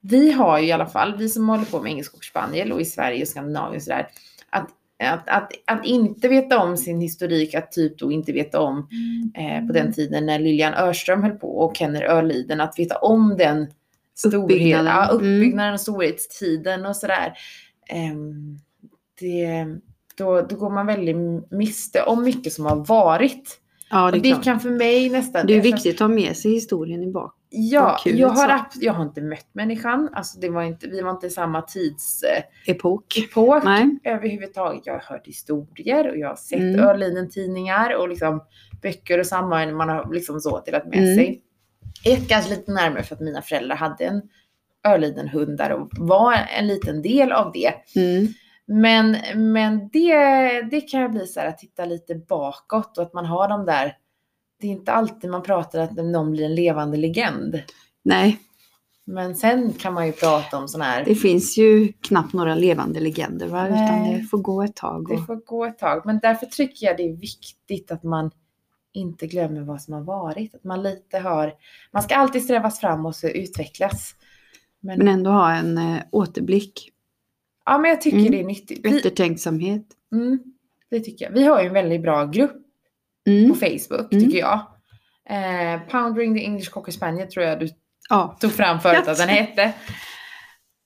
vi 0.00 0.32
har 0.32 0.58
ju 0.58 0.66
i 0.66 0.72
alla 0.72 0.86
fall, 0.86 1.16
vi 1.18 1.28
som 1.28 1.48
håller 1.48 1.64
på 1.64 1.82
med 1.82 1.90
engelsk 1.92 2.14
och 2.14 2.24
spaniel 2.24 2.72
och 2.72 2.80
i 2.80 2.84
Sverige 2.84 3.22
och 3.22 3.28
Skandinavien 3.28 3.76
och 3.76 3.82
sådär. 3.82 4.06
Att, 4.50 4.68
att, 5.04 5.28
att, 5.28 5.52
att 5.64 5.86
inte 5.86 6.28
veta 6.28 6.58
om 6.58 6.76
sin 6.76 7.00
historik, 7.00 7.54
att 7.54 7.72
typ 7.72 7.98
då 7.98 8.12
inte 8.12 8.32
veta 8.32 8.60
om 8.60 8.88
eh, 9.34 9.66
på 9.66 9.72
den 9.72 9.92
tiden 9.92 10.26
när 10.26 10.38
Lilian 10.38 10.74
Örström 10.74 11.22
höll 11.22 11.32
på 11.38 11.58
och 11.58 11.76
Kenner 11.76 12.02
Örliden, 12.04 12.60
att 12.60 12.78
veta 12.78 12.96
om 12.98 13.36
den 13.38 13.66
storhet, 14.14 14.44
Uppbyggnaden. 14.44 14.86
ja, 14.86 15.04
Mm. 15.04 15.16
uppbyggnaden 15.16 15.74
och 15.74 15.80
storhetstiden 15.80 16.86
och 16.86 16.96
sådär. 16.96 17.32
Ehm, 17.88 18.58
det, 19.20 19.66
då, 20.18 20.42
då 20.42 20.56
går 20.56 20.70
man 20.70 20.86
väldigt 20.86 21.16
miste 21.50 22.02
om 22.02 22.24
mycket 22.24 22.52
som 22.52 22.64
har 22.66 22.76
varit. 22.76 23.60
Ja, 23.90 24.04
Och 24.04 24.12
det 24.12 24.18
är 24.18 24.22
det 24.22 24.30
klart. 24.30 24.44
kan 24.44 24.60
för 24.60 24.70
mig 24.70 25.10
nästan... 25.10 25.46
Det 25.46 25.54
är 25.56 25.60
viktigt 25.60 25.94
att 25.94 26.00
ha 26.00 26.08
med 26.08 26.36
sig 26.36 26.52
historien 26.52 27.02
i 27.02 27.06
bak. 27.12 27.34
Ja, 27.50 27.98
jag 28.04 28.28
har, 28.28 28.60
jag 28.80 28.92
har 28.92 29.02
inte 29.04 29.20
mött 29.20 29.46
människan. 29.52 30.08
Alltså 30.12 30.40
det 30.40 30.48
var 30.48 30.62
inte, 30.62 30.86
vi 30.88 31.00
var 31.00 31.10
inte 31.10 31.26
i 31.26 31.30
samma 31.30 31.62
tidsepok 31.62 33.18
Epok. 33.18 33.64
Nej. 33.64 33.98
överhuvudtaget. 34.04 34.82
Jag 34.86 34.92
har 34.92 35.00
hört 35.00 35.26
historier 35.26 36.10
och 36.10 36.16
jag 36.16 36.28
har 36.28 36.36
sett 36.36 36.58
Mm. 36.58 36.80
Örliden-tidningar 36.80 37.96
och 37.96 38.08
liksom 38.08 38.42
böcker 38.82 39.18
och 39.18 39.26
sammanhang 39.26 39.76
man 39.76 39.88
har 39.88 40.12
liksom 40.12 40.40
så 40.40 40.60
delat 40.66 40.86
med 40.86 40.98
Mm. 40.98 41.14
sig. 41.16 41.42
Ett 42.04 42.28
kanske 42.28 42.50
lite 42.50 42.72
närmare 42.72 43.02
för 43.02 43.14
att 43.14 43.20
mina 43.20 43.42
föräldrar 43.42 43.76
hade 43.76 44.04
en 44.04 44.22
Örliden-hund 44.88 45.58
där 45.58 45.72
och 45.72 45.88
var 45.98 46.34
en 46.58 46.66
liten 46.66 47.02
del 47.02 47.32
av 47.32 47.52
det. 47.52 47.72
Mm. 48.00 48.26
Men, 48.70 49.16
men 49.52 49.88
det, 49.92 50.62
det 50.70 50.80
kan 50.80 51.02
ju 51.02 51.08
bli 51.08 51.26
så 51.26 51.40
här 51.40 51.46
att 51.46 51.58
titta 51.58 51.84
lite 51.84 52.14
bakåt 52.14 52.98
och 52.98 53.04
att 53.04 53.14
man 53.14 53.26
har 53.26 53.48
de 53.48 53.64
där. 53.64 53.96
Det 54.60 54.66
är 54.66 54.70
inte 54.70 54.92
alltid 54.92 55.30
man 55.30 55.42
pratar 55.42 55.80
att 55.80 55.96
någon 55.96 56.30
blir 56.30 56.44
en 56.44 56.54
levande 56.54 56.96
legend. 56.96 57.62
Nej, 58.02 58.38
Men 59.04 59.34
sen 59.34 59.72
kan 59.72 59.94
man 59.94 60.06
ju 60.06 60.12
prata 60.12 60.58
om 60.58 60.68
sån 60.68 60.80
här. 60.80 61.04
det 61.04 61.14
finns 61.14 61.58
ju 61.58 61.92
knappt 61.92 62.32
några 62.32 62.54
levande 62.54 63.00
legender 63.00 63.46
va? 63.46 63.66
Utan 63.66 64.02
Nej. 64.02 64.14
det 64.14 64.24
får 64.24 64.38
gå 64.38 64.62
ett 64.62 64.76
tag. 64.76 65.08
Det 65.08 65.14
Och... 65.14 65.26
får 65.26 65.36
gå 65.36 65.64
ett 65.64 65.78
tag. 65.78 66.02
Men 66.06 66.18
därför 66.22 66.46
tycker 66.46 66.86
jag 66.86 66.96
det 66.96 67.08
är 67.08 67.16
viktigt 67.16 67.90
att 67.90 68.02
man 68.02 68.30
inte 68.92 69.26
glömmer 69.26 69.60
vad 69.60 69.82
som 69.82 69.94
har 69.94 70.00
varit. 70.02 70.54
Att 70.54 70.64
man 70.64 70.82
lite 70.82 71.18
har, 71.18 71.52
man 71.92 72.02
ska 72.02 72.16
alltid 72.16 72.44
strävas 72.44 72.80
framåt 72.80 73.24
och 73.24 73.30
utvecklas. 73.34 74.14
Men, 74.80 74.98
Men 74.98 75.08
ändå 75.08 75.30
ha 75.30 75.52
en 75.54 75.78
eh, 75.78 76.02
återblick, 76.10 76.92
ja, 77.72 77.78
men 77.78 77.88
jag 77.90 78.00
tycker 78.00 78.18
Mm. 78.18 78.30
det 78.32 78.40
är 78.40 78.44
nyttigt. 78.44 78.80
Vi, 78.84 78.96
eftertänksamhet. 78.96 79.82
mm, 80.12 80.38
det 80.90 81.00
tycker 81.00 81.24
jag. 81.24 81.32
Vi 81.32 81.42
har 81.44 81.60
ju 81.62 81.66
en 81.68 81.74
väldigt 81.74 82.02
bra 82.02 82.24
grupp 82.26 82.52
på 83.24 83.30
Mm. 83.30 83.54
Facebook 83.54 84.12
Mm. 84.12 84.24
tycker 84.24 84.38
jag. 84.38 84.60
Eh, 85.30 85.80
Poundring 85.90 86.34
the 86.38 86.44
English 86.44 86.70
Cocker 86.70 86.92
Spaniel 86.92 87.28
tror 87.28 87.44
jag 87.46 87.60
du 87.60 87.68
Ja, 88.10 88.36
tog 88.40 88.52
fram 88.52 88.80
förut 88.80 89.08
att 89.08 89.18
den 89.18 89.28
hette. 89.28 89.72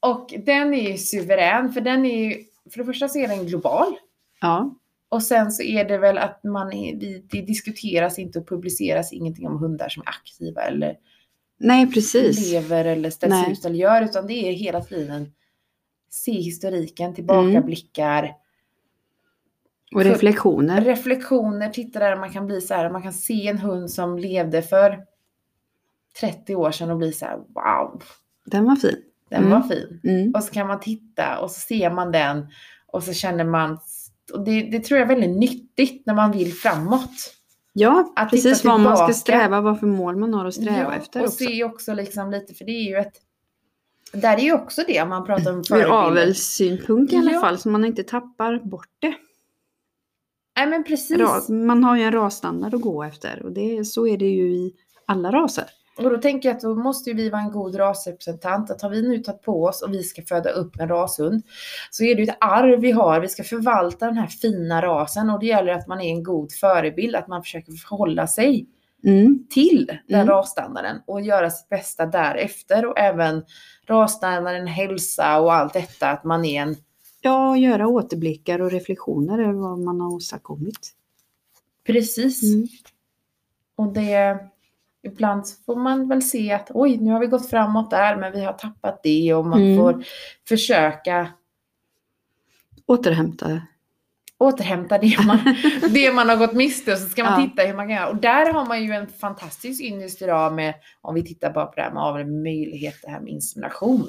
Och 0.00 0.34
den 0.46 0.74
är 0.74 0.90
ju 0.90 0.96
suverän 0.98 1.72
för 1.72 1.80
den 1.80 2.06
är 2.06 2.24
ju, 2.24 2.36
för 2.70 2.78
det 2.78 2.84
första 2.84 3.08
så 3.08 3.18
är 3.18 3.28
den 3.28 3.46
global. 3.46 3.94
ja, 4.40 4.74
Och 5.08 5.22
sen 5.22 5.52
så 5.52 5.62
är 5.62 5.84
det 5.84 5.98
väl 5.98 6.18
att 6.18 6.44
man, 6.44 6.70
det 7.30 7.40
diskuteras 7.42 8.18
inte 8.18 8.38
och 8.38 8.48
publiceras 8.48 9.12
ingenting 9.12 9.46
om 9.46 9.58
hundar 9.58 9.88
som 9.88 10.02
är 10.02 10.08
aktiva 10.08 10.62
eller 10.62 10.96
nej 11.58 11.92
precis. 11.92 12.52
lever 12.52 12.84
eller 12.84 13.10
ställs 13.10 13.30
Nej. 13.30 13.52
ut 13.52 13.64
eller 13.64 13.76
gör 13.76 14.02
utan 14.02 14.26
det 14.26 14.48
är 14.48 14.52
hela 14.52 14.80
tiden 14.80 15.32
se 16.14 16.32
historiken, 16.32 17.14
tillbakablickar, 17.14 18.34
Och 19.94 20.04
reflektioner. 20.04 20.80
reflektioner, 20.80 21.68
titta 21.70 21.98
där 21.98 22.16
man 22.16 22.30
kan 22.32 22.46
bli 22.46 22.60
så 22.60 22.74
här, 22.74 22.90
man 22.90 23.02
kan 23.02 23.12
se 23.12 23.48
en 23.48 23.58
hund 23.58 23.90
som 23.90 24.18
levde 24.18 24.62
för 24.62 25.04
30 26.20 26.54
år 26.56 26.70
sedan 26.70 26.90
och 26.90 26.96
bli 26.98 27.12
så 27.12 27.24
här 27.24 27.36
wow, 27.36 28.02
Den 28.44 28.64
var 28.64 28.76
fin. 28.76 28.96
den 29.28 29.44
Mm. 29.44 29.50
var 29.50 29.68
fin. 29.68 30.00
Mm. 30.04 30.32
Och 30.34 30.44
så 30.44 30.52
kan 30.52 30.66
man 30.66 30.80
titta 30.80 31.38
och 31.38 31.50
så 31.50 31.60
ser 31.60 31.90
man 31.90 32.12
den 32.12 32.46
och 32.86 33.02
så 33.02 33.12
känner 33.12 33.44
man, 33.44 33.78
och 34.32 34.44
det, 34.44 34.62
det 34.62 34.80
tror 34.80 35.00
jag 35.00 35.10
är 35.10 35.14
väldigt 35.20 35.38
nyttigt 35.40 36.06
när 36.06 36.14
man 36.14 36.32
vill 36.32 36.52
framåt. 36.52 37.34
Ja, 37.72 38.12
Att 38.16 38.30
precis 38.30 38.64
vad 38.64 38.80
man 38.80 38.96
ska 38.96 39.12
sträva, 39.12 39.60
vad 39.60 39.80
för 39.80 39.86
mål 39.86 40.16
man 40.16 40.34
har 40.34 40.44
att 40.46 40.54
sträva 40.54 40.78
Ja, 40.78 40.94
efter 40.94 41.20
och 41.20 41.26
också. 41.26 41.36
se 41.44 41.64
också 41.64 41.94
liksom 41.94 42.30
lite, 42.30 42.54
för 42.54 42.64
det 42.64 42.72
är 42.72 42.88
ju 42.88 42.96
ett, 42.96 43.12
där 44.12 44.36
är 44.36 44.40
ju 44.42 44.52
också 44.52 44.82
det 44.86 45.02
om 45.02 45.08
man 45.08 45.24
pratar 45.26 45.50
om 45.52 45.58
Ur 45.58 45.62
förebilder. 45.64 45.96
avelssynpunkt 45.96 47.12
i 47.12 47.16
alla 47.16 47.32
Ja. 47.32 47.40
fall, 47.40 47.58
så 47.58 47.68
man 47.68 47.84
inte 47.84 48.02
tappar 48.02 48.58
bort 48.58 48.88
det. 48.98 49.14
Nej 50.56 50.66
men 50.66 50.84
precis. 50.84 51.48
Man 51.48 51.84
har 51.84 51.96
ju 51.96 52.02
en 52.02 52.12
rasstandard 52.12 52.74
att 52.74 52.80
gå 52.80 53.02
efter 53.02 53.42
och 53.42 53.52
det, 53.52 53.84
så 53.84 54.06
är 54.06 54.16
det 54.18 54.28
ju 54.28 54.52
i 54.52 54.72
alla 55.06 55.32
raser. 55.32 55.64
Och 55.98 56.10
då 56.10 56.18
tänker 56.18 56.48
jag 56.48 56.56
att 56.56 56.62
då 56.62 56.74
måste 56.74 57.10
ju 57.10 57.16
vi 57.16 57.30
vara 57.30 57.42
en 57.42 57.50
god 57.52 57.78
rasrepresentant. 57.78 58.70
Att 58.70 58.82
har 58.82 58.90
vi 58.90 59.02
nu 59.08 59.18
tagit 59.18 59.42
på 59.42 59.64
oss 59.64 59.82
och 59.82 59.92
vi 59.94 60.02
ska 60.02 60.22
föda 60.22 60.50
upp 60.50 60.80
en 60.80 60.88
rashund 60.88 61.42
så 61.90 62.04
är 62.04 62.14
det 62.14 62.22
ju 62.22 62.28
ett 62.28 62.36
arv 62.40 62.80
vi 62.80 62.90
har. 62.90 63.20
Vi 63.20 63.28
ska 63.28 63.44
förvalta 63.44 64.06
den 64.06 64.16
här 64.16 64.26
fina 64.26 64.82
rasen 64.82 65.30
och 65.30 65.40
det 65.40 65.46
gäller 65.46 65.72
att 65.72 65.86
man 65.88 66.00
är 66.00 66.10
en 66.10 66.22
god 66.22 66.52
förebild. 66.52 67.16
Att 67.16 67.28
man 67.28 67.42
försöker 67.42 67.72
förhålla 67.72 68.26
sig 68.26 68.66
Mm. 69.04 69.46
till 69.50 69.86
den 70.08 70.20
Mm. 70.20 70.28
rasstandarden 70.28 70.96
och 71.06 71.20
göra 71.20 71.50
sitt 71.50 71.68
bästa 71.68 72.06
därefter. 72.06 72.86
Och 72.86 72.98
även 72.98 73.44
rasstandarden, 73.86 74.66
hälsa 74.66 75.40
och 75.40 75.54
allt 75.54 75.72
detta. 75.72 76.08
Att 76.10 76.24
man 76.24 76.44
är 76.44 76.62
en 76.62 76.76
Ja, 77.20 77.56
göra 77.56 77.86
återblickar 77.88 78.60
och 78.60 78.70
reflektioner 78.70 79.38
över 79.38 79.52
vad 79.52 79.78
man 79.78 80.00
har 80.00 80.14
åstadkommit. 80.14 80.90
precis. 81.86 82.42
Mm. 82.54 82.66
Och 83.76 83.92
det, 83.92 84.38
ibland 85.02 85.44
får 85.66 85.76
man 85.76 86.08
väl 86.08 86.22
se 86.22 86.52
att 86.52 86.70
oj, 86.74 86.96
nu 86.96 87.10
har 87.10 87.20
vi 87.20 87.26
gått 87.26 87.50
framåt 87.50 87.90
där, 87.90 88.16
men 88.16 88.32
vi 88.32 88.44
har 88.44 88.52
tappat 88.52 89.00
det 89.02 89.34
och 89.34 89.46
man 89.46 89.62
Mm. 89.62 89.76
får 89.78 90.04
försöka 90.48 91.32
Återhämta. 92.86 93.62
Återhämta 94.42 94.98
det 94.98 95.16
man, 95.26 95.38
det 95.94 96.12
man 96.14 96.28
har 96.28 96.36
gått 96.36 96.52
miste 96.52 96.92
och 96.92 96.98
så 96.98 97.08
ska 97.08 97.24
man 97.24 97.40
Ja. 97.40 97.48
titta 97.48 97.62
hur 97.62 97.74
man 97.74 97.88
kan 97.88 97.96
göra. 97.96 98.08
Och 98.08 98.16
där 98.16 98.52
har 98.52 98.66
man 98.66 98.84
ju 98.84 98.92
en 98.92 99.06
fantastisk 99.06 99.82
ynnest 99.82 100.22
idag 100.22 100.54
med, 100.54 100.74
om 101.00 101.14
vi 101.14 101.22
tittar 101.24 101.52
bara 101.52 101.66
på 101.66 101.72
det 101.76 101.82
här 101.82 101.92
med 101.92 102.02
avel, 102.02 102.26
möjlighet 102.26 102.94
det 103.02 103.10
här 103.10 103.20
med 103.20 103.28
insemination. 103.32 104.08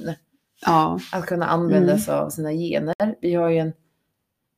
Ja, 0.66 1.00
Att 1.12 1.25
kunna 1.25 1.46
använda 1.46 1.88
Mm. 1.92 2.00
sig 2.00 2.13
av 2.16 2.30
sina 2.30 2.52
gener. 2.52 2.96
Vi 3.22 3.34
har 3.34 3.50
ju 3.50 3.58
en, 3.58 3.74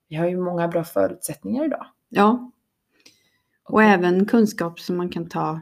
vi 0.10 0.16
har 0.16 0.28
ju 0.28 0.38
många 0.38 0.68
bra 0.68 0.84
förutsättningar 0.84 1.66
idag. 1.66 1.86
ja. 2.10 2.52
Och 3.70 3.84
även 3.84 4.26
kunskap 4.26 4.80
som 4.80 4.98
man 4.98 5.10
kan 5.10 5.30
ta 5.30 5.60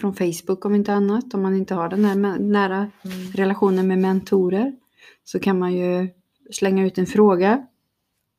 från 0.00 0.14
Facebook 0.14 0.64
om 0.64 0.74
inte 0.74 0.92
annat. 0.92 1.34
Om 1.34 1.42
man 1.42 1.56
inte 1.56 1.74
har 1.74 1.88
den 1.88 2.04
här 2.04 2.14
nära 2.38 2.76
Mm. 2.76 3.32
relationen 3.34 3.88
med 3.88 3.98
mentorer. 3.98 4.72
Så 5.24 5.38
kan 5.40 5.58
man 5.58 5.72
ju 5.72 6.08
slänga 6.52 6.86
ut 6.86 6.98
en 6.98 7.06
fråga 7.06 7.66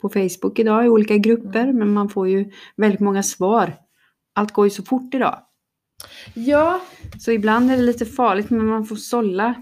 på 0.02 0.10
Facebook 0.10 0.60
idag 0.60 0.86
i 0.86 0.90
olika 0.90 1.18
grupper. 1.18 1.64
Mm. 1.64 1.78
Men 1.78 1.94
man 1.94 2.10
får 2.10 2.28
ju 2.30 2.52
väldigt 2.76 3.00
många 3.00 3.24
svar. 3.24 3.74
Allt 4.34 4.52
går 4.52 4.66
ju 4.66 4.70
så 4.70 4.84
fort 4.84 5.14
idag. 5.14 5.40
Ja, 6.34 6.82
Så 7.20 7.32
ibland 7.32 7.72
är 7.72 7.78
det 7.78 7.84
lite 7.84 8.06
farligt 8.06 8.50
men 8.50 8.66
man 8.66 8.86
får 8.86 8.96
sålla 8.96 9.56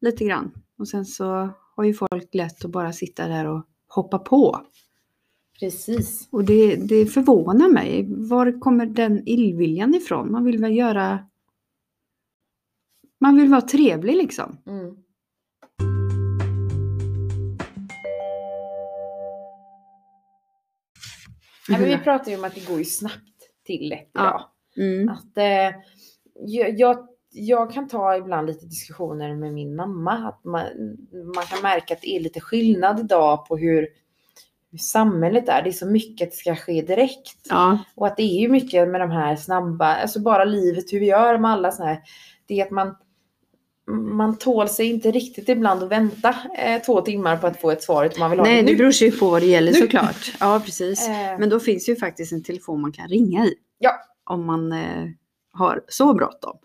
lite 0.00 0.24
grann. 0.24 0.50
Och 0.78 0.88
sen 0.88 1.04
så 1.06 1.50
har 1.76 1.84
ju 1.84 1.94
folk 1.94 2.34
lätt 2.34 2.64
att 2.64 2.70
bara 2.70 2.92
sitta 2.92 3.28
där 3.28 3.46
och 3.46 3.66
hoppa 3.88 4.18
på. 4.18 4.60
precis. 5.60 6.28
Och 6.30 6.44
det, 6.44 6.76
det 6.76 7.06
förvånar 7.06 7.68
mig. 7.68 8.06
Var 8.08 8.60
kommer 8.60 8.86
den 8.86 9.28
illviljan 9.28 9.94
ifrån? 9.94 10.32
Man 10.32 10.44
vill 10.44 10.58
väl 10.58 10.76
göra... 10.76 11.18
Man 13.20 13.36
vill 13.36 13.48
vara 13.48 13.60
trevlig 13.60 14.16
liksom. 14.16 14.56
Mm. 14.66 14.96
Ja, 21.72 21.78
men 21.78 21.88
vi 21.88 21.98
pratar 22.04 22.30
ju 22.30 22.38
om 22.38 22.44
att 22.44 22.54
det 22.54 22.68
går 22.68 22.78
ju 22.78 22.84
snabbt 22.84 23.50
till 23.66 23.88
lätt 23.88 24.10
Ja. 24.12 24.20
idag. 24.76 24.86
Mm. 24.86 25.08
Att, 25.08 25.36
eh, 25.38 25.80
jag, 26.46 26.78
jag, 26.78 27.06
jag 27.32 27.72
kan 27.72 27.88
ta 27.88 28.16
ibland 28.16 28.46
lite 28.46 28.66
diskussioner 28.66 29.34
med 29.34 29.52
min 29.54 29.76
mamma. 29.76 30.12
Att 30.28 30.44
man, 30.44 30.62
man 31.34 31.44
kan 31.44 31.62
märka 31.62 31.94
att 31.94 32.00
det 32.00 32.16
är 32.16 32.20
lite 32.20 32.40
skillnad 32.40 33.00
idag 33.00 33.46
på 33.46 33.56
hur, 33.56 33.88
hur 34.70 34.78
samhället 34.78 35.48
är. 35.48 35.62
Det 35.62 35.70
är 35.70 35.72
så 35.72 35.86
mycket 35.86 36.26
att 36.26 36.30
det 36.32 36.36
ska 36.36 36.56
ske 36.56 36.82
direkt. 36.82 37.46
Ja, 37.48 37.78
Och 37.94 38.06
att 38.06 38.16
det 38.16 38.22
är 38.22 38.40
ju 38.40 38.48
mycket 38.48 38.88
med 38.88 39.00
de 39.00 39.10
här 39.10 39.36
snabba, 39.36 39.94
alltså 39.94 40.20
bara 40.20 40.44
livet 40.44 40.92
hur 40.92 41.00
vi 41.00 41.06
gör 41.06 41.38
med 41.38 41.50
alla 41.50 41.70
sådana 41.72 41.92
här. 41.92 42.02
Det 42.46 42.60
är 42.60 42.64
att 42.64 42.70
man, 42.70 42.96
man 43.90 44.38
tål 44.38 44.68
sig 44.68 44.86
inte 44.86 45.10
riktigt 45.10 45.48
ibland 45.48 45.82
att 45.82 45.88
vänta 45.90 46.34
eh, 46.58 46.82
två 46.82 47.00
timmar 47.00 47.36
på 47.36 47.46
att 47.46 47.60
få 47.60 47.70
ett 47.70 47.82
svar 47.82 48.04
utan 48.04 48.20
man 48.20 48.30
vill 48.30 48.40
ha 48.40 48.46
nej 48.46 48.56
det 48.56 48.62
det 48.66 48.72
nu. 48.72 48.78
beror 48.78 48.92
sig 48.92 49.10
på 49.18 49.30
vad 49.30 49.42
det 49.42 49.46
gäller 49.46 49.72
Nu. 49.72 49.78
såklart. 49.78 50.32
Ja, 50.40 50.60
precis. 50.64 51.08
Eh, 51.08 51.38
Men 51.38 51.48
då 51.48 51.60
finns 51.60 51.88
ju 51.88 51.96
faktiskt 51.96 52.32
en 52.32 52.42
telefon 52.42 52.80
man 52.80 52.92
kan 52.92 53.08
ringa 53.08 53.44
i. 53.46 53.54
Ja. 53.78 53.92
Om 54.24 54.46
man 54.46 54.72
eh, 54.72 55.04
har 55.52 55.82
så 55.88 56.14
bråttom. 56.14 56.56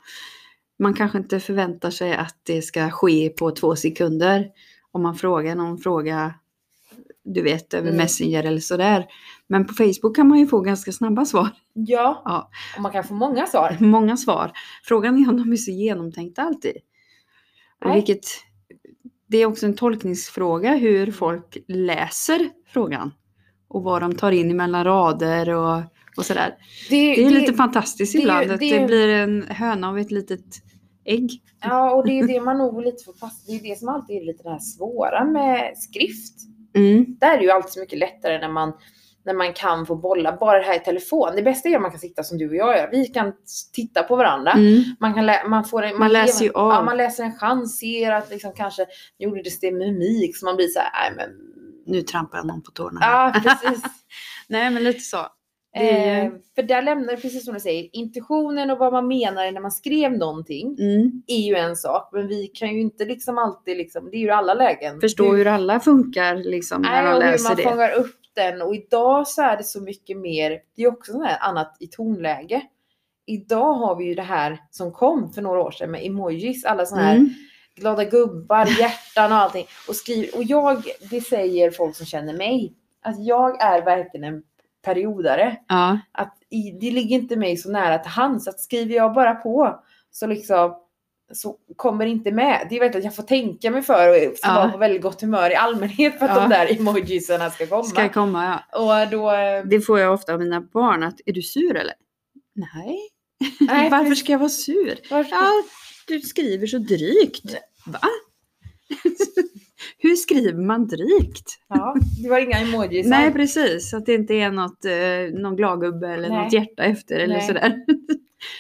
man 0.80 0.94
kanske 0.94 1.18
inte 1.18 1.40
förväntar 1.40 1.90
sig 1.92 2.14
att 2.16 2.36
det 2.44 2.62
ska 2.62 2.90
ske 2.90 3.30
på 3.30 3.52
två 3.52 3.76
sekunder. 3.76 4.48
Om 4.92 5.04
man 5.04 5.16
frågar 5.16 5.56
någon 5.56 5.78
fråga, 5.78 6.34
du 7.24 7.42
vet, 7.42 7.74
över 7.74 7.88
Mm. 7.88 7.98
Messenger 7.98 8.44
eller 8.44 8.60
sådär. 8.60 9.06
Men 9.48 9.68
på 9.68 9.74
Facebook 9.74 10.16
kan 10.16 10.28
man 10.28 10.40
ju 10.40 10.48
få 10.48 10.60
ganska 10.62 10.92
snabba 10.92 11.26
svar. 11.26 11.50
Ja, 11.74 12.22
Ja, 12.26 12.50
och 12.76 12.82
man 12.82 12.92
kan 12.92 13.04
få 13.04 13.14
många 13.14 13.46
svar. 13.48 13.78
många 13.84 14.18
svar. 14.18 14.52
Frågan 14.84 15.18
är 15.24 15.30
om 15.30 15.38
de 15.38 15.52
är 15.52 15.56
så 15.58 15.72
genomtänkta 15.72 16.42
alltid. 16.42 16.78
Nej. 17.86 17.96
vilket, 17.96 18.26
det 19.28 19.38
är 19.38 19.46
också 19.46 19.66
en 19.66 19.76
tolkningsfråga 19.76 20.76
hur 20.76 21.12
folk 21.12 21.58
läser 21.68 22.50
frågan. 22.68 23.14
Och 23.68 23.84
vad 23.84 24.02
de 24.02 24.16
tar 24.16 24.32
in 24.32 24.58
mellan 24.58 24.84
rader 24.84 25.50
och, 25.50 25.82
och 26.18 26.26
sådär. 26.26 26.56
Det 26.90 27.26
är 27.26 27.30
lite 27.30 27.54
fantastiskt 27.54 28.14
det 28.14 28.20
ibland 28.20 28.52
att 28.52 28.60
det 28.60 28.80
det 28.80 28.86
blir 28.86 29.08
en 29.08 29.44
höna 29.44 29.90
av 29.90 30.00
ett 30.00 30.12
litet 30.12 30.46
ägg. 31.06 31.42
Ja, 31.62 31.96
och 31.96 32.08
det 32.08 32.20
är 32.20 32.28
det 32.28 32.42
man 32.42 32.58
nog 32.58 32.82
lite 32.82 33.04
får 33.04 33.14
passa. 33.14 33.52
Det 33.52 33.56
är 33.56 33.64
det 33.64 33.80
som 33.80 33.90
alltid 33.90 34.22
är 34.22 34.26
lite 34.26 34.44
det 34.44 34.50
här 34.50 34.60
svåra 34.60 35.26
med 35.26 35.78
skrift. 35.78 36.36
Mm. 36.76 37.18
Där 37.20 37.34
är 37.34 37.38
det 37.38 37.44
ju 37.44 37.52
alltid 37.52 37.72
så 37.72 37.80
mycket 37.80 38.00
lättare 38.00 38.40
när 38.40 38.50
man, 38.50 38.74
när 39.28 39.34
man 39.34 39.54
kan 39.54 39.86
få 39.86 39.96
bolla. 39.96 40.38
Bara 40.40 40.58
det 40.60 40.64
här 40.66 40.76
i 40.76 40.80
telefon. 40.80 41.30
Det 41.36 41.42
bästa 41.42 41.70
är 41.70 41.76
att 41.76 41.82
man 41.82 41.92
kan 41.92 42.00
sitta 42.00 42.24
som 42.24 42.38
du 42.38 42.50
och 42.50 42.56
jag 42.56 42.78
gör. 42.78 42.90
Vi 42.92 43.06
kan 43.06 43.34
titta 43.74 44.04
på 44.04 44.16
varandra. 44.16 44.52
Mm. 44.52 44.84
Man, 45.00 45.14
kan 45.14 45.26
lä- 45.26 45.48
man, 45.48 45.64
får 45.66 45.84
en, 45.84 46.00
Man 46.00 46.08
ger- 46.08 46.14
läser 46.14 46.46
ju 46.46 46.52
av. 46.52 46.72
Ja, 46.74 46.82
man 46.84 46.98
läser 46.98 47.24
en 47.24 47.36
chans, 47.38 47.80
ser 47.80 48.12
att 48.12 48.30
liksom 48.30 48.52
kanske 48.56 48.86
gjorde 49.18 49.42
det 49.42 49.62
det 49.62 49.72
mimik 49.72 50.38
så 50.38 50.46
man 50.46 50.56
blir 50.56 50.68
så 50.68 50.80
här, 50.80 51.12
nej 51.12 51.14
men. 51.18 51.30
Nu 51.94 52.02
trampar 52.02 52.38
jag 52.38 52.48
någon 52.48 52.62
på 52.64 52.72
tårna. 52.72 53.00
Ja, 53.02 53.34
precis. 53.44 53.84
Nej 54.48 54.70
men 54.72 54.84
lite 54.84 55.00
så. 55.00 55.18
Det 55.74 55.90
är 56.10 56.26
eh, 56.26 56.32
för 56.56 56.64
där 56.64 56.82
lämnar 56.82 57.16
det 57.16 57.22
precis 57.22 57.46
som 57.46 57.54
du 57.54 57.60
säger, 57.60 57.90
intuitionen 57.94 58.70
och 58.72 58.78
vad 58.78 58.94
man 58.94 59.08
menar 59.08 59.52
när 59.52 59.62
man 59.62 59.72
skrev 59.72 60.12
någonting 60.12 60.68
Mm. 60.80 61.24
är 61.28 61.38
ju 61.48 61.56
en 61.56 61.76
sak. 61.76 62.10
Men 62.14 62.28
vi 62.28 62.48
kan 62.48 62.70
ju 62.70 62.82
inte 62.82 63.06
liksom 63.06 63.38
alltid 63.38 63.78
liksom, 63.78 64.10
det 64.12 64.18
är 64.18 64.20
ju 64.22 64.30
alla 64.30 64.54
lägen. 64.54 65.02
Förstå 65.02 65.24
Hur- 65.32 65.38
hur 65.38 65.48
alla 65.48 65.80
funkar 65.80 66.36
liksom 66.36 66.82
när 66.82 66.92
Nej, 66.92 67.04
de 67.04 67.18
och 67.18 67.24
hur 67.24 67.32
läser 67.32 67.50
man 67.50 67.56
det. 67.58 67.64
fångar 67.64 67.92
upp 67.92 68.16
den. 68.38 68.62
Och 68.62 68.76
idag 68.76 69.28
så 69.28 69.42
är 69.42 69.58
det 69.58 69.64
så 69.64 69.82
mycket 69.82 70.18
mer, 70.18 70.60
det 70.76 70.84
är 70.84 70.88
också 70.88 71.12
sånt 71.12 71.26
här 71.26 71.38
annat 71.42 71.78
i 71.80 71.88
tonläge. 71.88 72.62
Idag 73.26 73.74
har 73.74 73.96
vi 73.96 74.06
ju 74.06 74.16
det 74.16 74.22
här 74.22 74.60
som 74.72 74.92
kom 74.92 75.34
för 75.34 75.42
några 75.42 75.62
år 75.62 75.72
sedan 75.72 75.92
med 75.92 76.06
emojis, 76.06 76.66
alla 76.66 76.86
såna 76.86 77.02
här 77.02 77.16
Mm. 77.16 77.30
glada 77.76 78.04
gubbar, 78.04 78.66
hjärtan 78.80 79.32
och 79.32 79.38
allting. 79.38 79.66
Och, 79.88 79.96
skriver, 79.96 80.38
och 80.38 80.44
jag, 80.44 80.84
det 81.10 81.22
säger 81.22 81.72
folk 81.72 81.96
som 81.96 82.06
känner 82.06 82.34
mig, 82.34 82.74
att 83.02 83.26
jag 83.26 83.62
är 83.62 83.82
verkligen 83.82 84.34
en 84.34 84.44
periodare. 84.82 85.58
Ja, 85.68 86.00
Att 86.12 86.34
i, 86.50 86.72
det 86.72 86.92
ligger 86.92 87.16
inte 87.16 87.36
mig 87.36 87.58
så 87.58 87.72
nära 87.72 87.98
till 87.98 88.12
hands. 88.12 88.48
Att 88.48 88.60
skriver 88.60 88.96
jag 88.96 89.14
bara 89.14 89.36
på 89.36 89.84
så 90.12 90.28
liksom 90.28 90.76
så 91.34 91.56
kommer 91.76 92.06
inte 92.06 92.32
med. 92.32 92.68
Det 92.70 92.76
är 92.76 92.80
verkligen 92.80 92.98
att 93.02 93.04
jag 93.06 93.16
får 93.16 93.24
tänka 93.24 93.72
mig 93.72 93.82
för 93.82 94.10
och 94.10 94.34
Ja. 94.44 94.54
vara 94.54 94.70
på 94.72 94.78
väldigt 94.78 95.02
gott 95.02 95.22
humör 95.22 95.50
i 95.52 95.56
allmänhet 95.56 96.20
för 96.20 96.26
att 96.26 96.36
Ja. 96.36 96.42
de 96.42 96.50
där 96.50 96.80
emojisarna 96.80 97.50
ska 97.50 97.68
komma. 97.68 97.84
ska 97.84 98.10
komma 98.10 98.62
ja. 98.72 98.80
Och 99.04 99.12
då... 99.12 99.32
eh, 99.32 99.64
Det 99.66 99.82
får 99.82 100.00
jag 100.00 100.14
ofta 100.14 100.34
av 100.34 100.40
mina 100.40 100.62
barn 100.62 101.04
att, 101.04 101.20
är 101.26 101.34
du 101.34 101.42
sur 101.42 101.76
eller? 101.76 101.94
Nej. 102.56 102.98
Nej, 103.60 103.90
Varför 103.92 104.16
ska 104.16 104.32
jag 104.32 104.40
vara 104.40 104.50
sur? 104.50 104.96
Varför? 105.12 105.32
Ja, 105.36 105.52
du 106.08 106.20
skriver 106.20 106.68
så 106.68 106.78
drygt. 106.78 107.56
Va? 107.86 108.00
Hur 110.00 110.16
skriver 110.16 110.62
man 110.62 110.88
drygt? 110.88 111.60
Ja, 111.70 111.96
det 112.24 112.30
var 112.30 112.40
inga 112.40 112.58
emojisar. 112.60 113.10
Nej 113.20 113.34
precis, 113.34 113.94
att 113.94 114.06
det 114.06 114.14
inte 114.14 114.34
är 114.34 114.52
något, 114.52 114.86
eh, 114.86 115.42
någon 115.42 115.56
gladgubbe 115.56 116.08
eller 116.08 116.30
Nej. 116.30 116.44
något 116.44 116.54
hjärta 116.54 116.84
efter 116.84 117.16
eller 117.20 117.36
Nej. 117.38 117.48
sådär. 117.48 117.76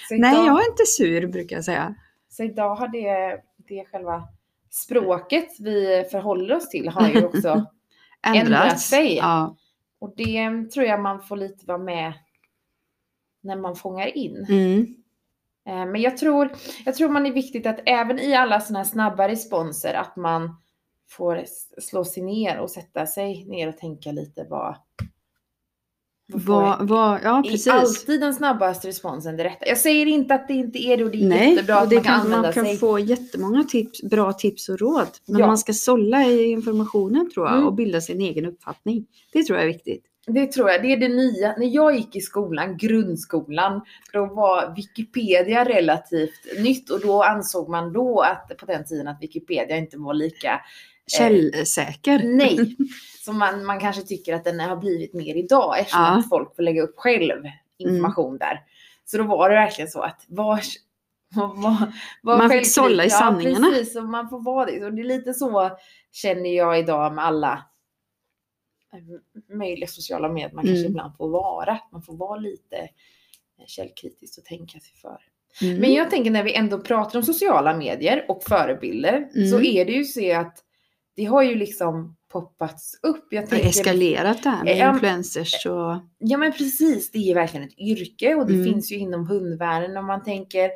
så 0.09 0.15
Nej, 0.15 0.35
jag 0.45 0.61
är 0.65 0.69
inte 0.71 0.85
sur 0.85 1.27
brukar 1.27 1.55
jag 1.55 1.65
säga. 1.65 1.95
Så 2.37 2.43
idag 2.43 2.75
har 2.75 2.87
det, 2.87 3.41
det 3.57 3.85
själva 3.85 4.27
språket 4.69 5.59
vi 5.59 6.05
förhåller 6.11 6.55
oss 6.55 6.69
till 6.69 6.89
har 6.89 7.09
ju 7.09 7.25
också 7.25 7.65
Ändrat 8.35 8.79
sig. 8.79 9.15
Ja. 9.15 9.55
Och 9.99 10.13
det 10.17 10.71
tror 10.73 10.85
jag 10.85 11.01
man 11.01 11.21
får 11.21 11.37
lite 11.37 11.65
vara 11.65 11.77
med 11.77 12.13
när 13.41 13.55
man 13.55 13.75
fångar 13.75 14.17
in. 14.17 14.45
Mm. 14.49 14.95
Eh, 15.65 15.91
Men 15.91 16.01
jag 16.01 16.17
tror, 16.17 16.51
jag 16.85 16.95
tror 16.95 17.09
man 17.09 17.25
är 17.25 17.31
viktigt 17.31 17.65
att 17.65 17.79
även 17.85 18.19
i 18.19 18.35
alla 18.35 18.59
sådana 18.59 18.79
här 18.79 18.89
snabba 18.89 19.27
responser 19.27 19.93
att 19.93 20.15
man 20.15 20.61
får 21.09 21.43
slå 21.81 22.05
sig 22.05 22.23
ner 22.23 22.59
och 22.59 22.71
sätta 22.71 23.05
sig 23.05 23.45
ner 23.45 23.69
och 23.69 23.77
tänka 23.77 24.11
lite 24.11 24.45
vad... 24.49 24.75
Vad, 26.33 26.87
vad, 26.87 27.19
ja 27.23 27.37
är 27.39 27.43
precis. 27.43 27.67
alltid 27.67 28.21
den 28.21 28.33
snabbaste 28.33 28.87
responsen 28.87 29.37
det 29.37 29.43
rätta. 29.43 29.67
Jag 29.67 29.77
säger 29.77 30.05
inte 30.05 30.33
att 30.33 30.47
det 30.47 30.53
inte 30.53 30.79
är 30.79 30.97
det 30.97 31.03
och 31.03 31.11
det 31.11 31.23
är 31.23 31.27
Nej, 31.27 31.49
jättebra 31.51 31.75
att 31.79 31.89
det 31.89 31.95
man 31.95 32.03
kan 32.03 32.13
kan, 32.13 32.21
använda 32.25 32.41
man 32.47 32.53
kan 32.53 32.65
sig. 32.65 32.77
få 32.77 32.99
jättemånga 32.99 33.63
tips, 33.63 34.03
bra 34.03 34.33
tips 34.33 34.69
och 34.69 34.79
råd. 34.79 35.07
Men 35.25 35.39
Ja. 35.39 35.47
man 35.47 35.57
ska 35.57 35.73
sålla 35.73 36.25
i 36.25 36.43
informationen 36.51 37.29
tror 37.33 37.45
jag 37.47 37.55
Mm. 37.55 37.67
och 37.67 37.73
bilda 37.73 38.01
sin 38.01 38.21
egen 38.21 38.45
uppfattning. 38.45 39.05
Det 39.33 39.43
tror 39.43 39.57
jag 39.59 39.63
är 39.67 39.73
viktigt. 39.73 40.03
Det 40.29 40.51
tror 40.51 40.69
jag, 40.69 40.81
det 40.81 40.93
är 40.93 40.97
det 40.97 41.07
nya. 41.09 41.55
När 41.57 41.67
jag 41.75 41.95
gick 41.95 42.15
i 42.15 42.21
skolan, 42.21 42.77
grundskolan, 42.77 43.81
då 44.13 44.25
var 44.25 44.75
Wikipedia 44.75 45.65
relativt 45.65 46.59
nytt 46.59 46.89
och 46.89 46.99
då 46.99 47.23
ansåg 47.23 47.69
man 47.69 47.93
då 47.93 48.21
att 48.21 48.57
på 48.57 48.65
den 48.65 48.85
tiden 48.85 49.07
att 49.07 49.17
Wikipedia 49.21 49.77
inte 49.77 49.97
var 49.97 50.13
lika 50.13 50.61
Källsäker. 51.11 52.21
Nej, 52.23 52.75
som 53.25 53.37
man, 53.37 53.65
man 53.65 53.79
kanske 53.79 54.01
tycker 54.01 54.33
att 54.33 54.43
den 54.43 54.59
har 54.59 54.75
blivit 54.75 55.13
mer 55.13 55.35
idag 55.35 55.79
eftersom 55.79 56.01
Ja. 56.01 56.07
att 56.19 56.29
folk 56.29 56.55
får 56.55 56.63
lägga 56.63 56.81
upp 56.81 56.93
själv 56.97 57.43
information 57.77 58.37
där. 58.37 58.61
Så 59.05 59.17
då 59.17 59.23
var 59.23 59.49
det 59.49 59.55
verkligen 59.55 59.89
så 59.91 60.01
att 60.01 60.25
var, 60.27 60.59
var, 61.35 61.93
var, 62.21 62.37
Man 62.37 62.49
fick 62.49 62.67
sålla 62.67 63.03
i 63.03 63.07
ja, 63.07 63.17
sanningarna. 63.19 63.69
precis, 63.69 63.95
och 63.95 64.03
man 64.03 64.29
får 64.29 64.39
vara 64.43 64.65
det. 64.65 64.85
Och 64.85 64.93
det 64.93 65.01
är 65.01 65.03
lite 65.03 65.33
så 65.33 65.77
känner 66.11 66.49
jag 66.55 66.79
idag 66.79 67.13
med 67.13 67.25
alla 67.25 67.65
eh, 68.93 69.55
möjliga 69.57 69.87
sociala 69.87 70.29
medier 70.29 70.51
man 70.55 70.65
kanske 70.65 70.79
Mm. 70.79 70.91
ibland 70.91 71.17
får 71.17 71.29
vara. 71.29 71.79
Man 71.91 72.01
får 72.01 72.13
vara 72.17 72.39
lite 72.39 72.75
eh, 72.77 73.65
källkritisk 73.67 74.37
och 74.39 74.45
tänka 74.45 74.79
sig 74.79 74.93
för. 75.01 75.17
Mm. 75.61 75.77
Men 75.81 75.93
jag 75.93 76.09
tänker 76.09 76.31
när 76.31 76.43
vi 76.43 76.53
ändå 76.53 76.79
pratar 76.79 77.19
om 77.19 77.23
sociala 77.25 77.77
medier 77.77 78.25
och 78.29 78.43
förebilder 78.43 79.29
Mm. 79.35 79.47
så 79.49 79.61
är 79.61 79.85
det 79.85 79.91
ju 79.91 80.03
så 80.03 80.35
att 80.35 80.63
det 81.17 81.25
har 81.25 81.43
ju 81.43 81.55
liksom 81.55 82.15
poppats 82.31 82.99
upp. 83.03 83.27
Jag 83.29 83.43
det 83.43 83.47
tänker, 83.47 83.69
eskalerat 83.69 84.43
det 84.43 84.49
här 84.49 84.63
med 84.63 84.77
Ja, 84.77 84.93
influencers 84.93 85.65
och... 85.65 85.95
ja 86.17 86.37
men 86.37 86.51
precis, 86.51 87.11
det 87.11 87.31
är 87.31 87.35
verkligen 87.35 87.67
ett 87.67 87.79
yrke 87.79 88.35
och 88.35 88.47
det 88.47 88.53
Mm. 88.53 88.65
finns 88.65 88.91
ju 88.91 88.95
inom 88.95 89.27
hundvärlden 89.27 89.97
om 89.97 90.05
man 90.05 90.23
tänker 90.23 90.69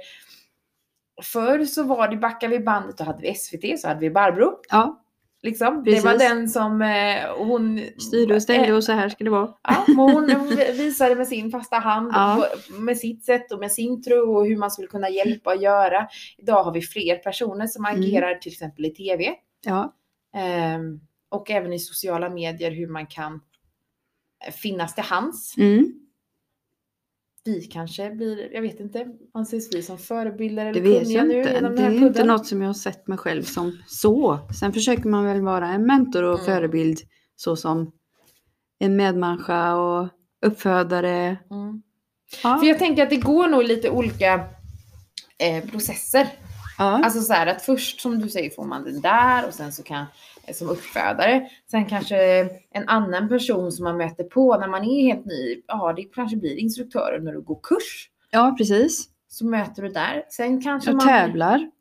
Förr 1.24 1.66
så 1.66 1.84
var 1.84 2.08
det, 2.08 2.18
backar 2.18 2.48
vi 2.48 2.60
bandet, 2.60 2.98
då 2.98 3.04
hade 3.04 3.22
vi 3.22 3.34
SVT, 3.36 3.80
så 3.80 3.88
hade 3.88 4.00
vi 4.00 4.10
Barbro. 4.10 4.52
Ja, 4.70 4.98
Liksom. 5.44 5.84
Det 5.84 6.00
var 6.04 6.12
Precis. 6.12 6.30
den 6.30 6.50
som 6.50 6.82
eh, 6.82 7.30
och 7.30 7.46
hon... 7.46 7.80
styrde 8.08 8.36
och 8.36 8.42
ställde 8.42 8.74
och 8.74 8.84
så 8.84 8.92
här 8.92 9.10
ska 9.10 9.24
det 9.24 9.30
vara. 9.30 9.50
Ja, 9.64 9.84
men 9.88 9.98
hon, 9.98 10.46
visade 10.78 11.16
med 11.16 11.28
sin 11.28 11.52
fasta 11.52 11.76
hand, 11.76 12.12
Ja. 12.16 12.46
på- 12.70 12.74
med 12.82 12.98
sitt 12.98 13.26
sätt 13.26 13.52
och 13.52 13.60
med 13.60 13.72
sin 13.72 14.04
tro 14.04 14.36
och 14.38 14.46
hur 14.46 14.58
man 14.58 14.72
skulle 14.72 14.88
kunna 14.88 15.10
hjälpa 15.10 15.56
och 15.56 15.62
göra. 15.62 16.08
Idag 16.38 16.64
har 16.64 16.74
vi 16.74 16.82
fler 16.82 17.16
personer 17.16 17.68
som 17.68 17.86
Mm. 17.86 18.00
agerar 18.02 18.36
till 18.36 18.52
exempel 18.52 18.86
i 18.86 18.90
TV. 18.90 19.34
Ja, 19.66 19.94
och 21.30 21.52
även 21.52 21.74
i 21.74 21.80
sociala 21.80 22.30
medier 22.30 22.72
hur 22.72 22.88
man 22.88 23.08
kan 23.08 23.42
eh, 24.48 24.54
finnas 24.54 24.96
till 24.96 25.04
hands. 25.04 25.58
mm. 25.58 25.94
Vi 27.44 27.62
kanske 27.62 28.12
blir, 28.12 28.54
jag 28.54 28.62
vet 28.62 28.80
inte, 28.80 29.08
anses 29.34 29.76
vi 29.76 29.82
som 29.84 29.98
förebilder 29.98 30.64
det 30.66 30.70
eller 30.70 30.82
vet 30.82 31.02
kunniga 31.04 31.18
jag 31.20 31.28
nu 31.28 31.38
inte. 31.40 31.52
genom 31.54 31.76
Det 31.76 31.82
den 31.82 31.94
är 31.94 32.00
här 32.00 32.08
inte 32.08 32.24
något 32.24 32.48
som 32.48 32.62
jag 32.62 32.70
har 32.70 32.74
sett 32.74 33.08
mig 33.08 33.18
själv 33.18 33.44
som 33.44 33.78
så. 33.88 34.40
Sen 34.60 34.74
försöker 34.74 35.10
man 35.10 35.26
väl 35.26 35.42
vara 35.42 35.68
en 35.70 35.86
mentor 35.86 36.24
och 36.24 36.34
Mm. 36.40 36.46
förebild 36.46 37.00
så 37.36 37.56
som 37.56 37.92
en 38.80 38.96
medmänniska 38.96 39.76
och 39.76 40.10
uppfödare. 40.46 41.38
Mm. 41.52 41.82
Ja. 42.44 42.58
För 42.58 42.68
jag 42.68 42.80
tänker 42.80 43.04
att 43.04 43.10
det 43.10 43.18
går 43.18 43.48
nog 43.48 43.64
lite 43.64 43.90
olika 43.90 44.34
eh, 45.38 45.66
processer. 45.70 46.28
Ja. 46.84 47.04
Alltså 47.04 47.22
så 47.22 47.34
här 47.34 47.48
att 47.48 47.62
först 47.62 48.02
som 48.02 48.20
du 48.20 48.30
säger 48.30 48.50
får 48.50 48.64
man 48.66 48.84
den 48.84 49.02
där 49.02 49.48
och 49.48 49.54
sen 49.54 49.72
så 49.72 49.84
kan 49.84 50.06
eh, 50.48 50.54
som 50.54 50.70
uppfödare. 50.70 51.48
Sen 51.72 51.86
kanske 51.86 52.18
en 52.72 52.88
annan 52.90 53.30
person 53.30 53.72
som 53.72 53.84
man 53.84 53.98
möter 53.98 54.24
på 54.24 54.58
när 54.58 54.68
man 54.68 54.84
är 54.84 55.02
helt 55.04 55.26
ny. 55.26 55.62
Ja, 55.68 55.94
det 55.96 56.04
kanske 56.04 56.38
blir 56.38 56.56
instruktörer 56.58 57.20
när 57.20 57.32
du 57.34 57.42
går 57.42 57.60
kurs. 57.64 58.10
ja, 58.32 58.56
precis. 58.58 59.08
Så 59.28 59.46
möter 59.46 59.82
du 59.82 59.90
där. 59.90 60.24
Sen 60.30 60.62
kanske 60.62 60.90
Jag 60.90 60.98
man 60.98 61.08
tävlar. 61.08 61.72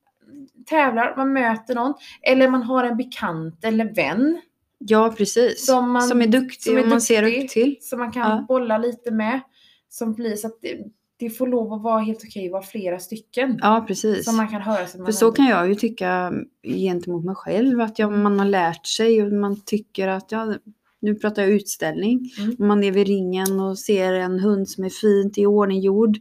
tävlar, 0.70 1.14
man 1.16 1.32
möter 1.32 1.74
någon. 1.74 1.94
Eller 2.22 2.48
man 2.48 2.62
har 2.62 2.84
en 2.84 2.96
bekant 2.96 3.64
eller 3.64 3.94
vän 3.94 4.40
Ja, 4.82 5.14
precis. 5.18 5.66
Som 5.66 5.90
man- 5.90 6.02
som 6.02 6.22
är 6.22 6.26
duktig 6.26 6.62
som 6.62 6.76
är 6.76 6.82
och 6.82 6.88
man 6.88 7.00
ser 7.00 7.22
upp 7.42 7.48
till. 7.48 7.76
som 7.80 7.98
man 7.98 8.12
kan 8.12 8.30
Ja. 8.30 8.44
bolla 8.48 8.78
lite 8.78 9.10
med. 9.10 9.40
Som 9.88 10.14
blir 10.14 10.36
så 10.36 10.46
att 10.46 10.58
det, 10.62 10.78
det 11.20 11.30
får 11.30 11.46
lov 11.46 11.72
att 11.72 11.82
vara 11.82 12.00
helt 12.00 12.24
okej 12.24 12.46
att 12.46 12.52
vara 12.52 12.62
flera 12.62 12.98
stycken. 12.98 13.58
Ja, 13.62 13.84
precis. 13.88 14.24
Som 14.24 14.36
man 14.36 14.48
kan 14.48 14.62
höra 14.62 14.86
sig 14.86 15.04
För 15.04 15.12
så 15.12 15.32
kan 15.32 15.46
jag 15.46 15.68
ju 15.68 15.74
tycka 15.74 16.32
gentemot 16.62 17.24
mig 17.24 17.34
själv 17.34 17.80
att 17.80 17.98
jag, 17.98 18.12
man 18.12 18.38
har 18.38 18.46
lärt 18.46 18.86
sig 18.86 19.22
och 19.22 19.32
man 19.32 19.60
tycker 19.60 20.08
att 20.08 20.32
ja, 20.32 20.54
nu 21.00 21.14
pratar 21.14 21.42
jag 21.42 21.50
utställning. 21.50 22.30
Mm. 22.38 22.56
Man 22.58 22.84
är 22.84 22.92
vid 22.92 23.06
ringen 23.06 23.60
och 23.60 23.78
ser 23.78 24.12
en 24.12 24.40
hund 24.40 24.68
som 24.68 24.84
är 24.84 24.90
fint 24.90 25.38
i 25.38 25.46
ordning 25.46 25.80
gjord 25.80 26.18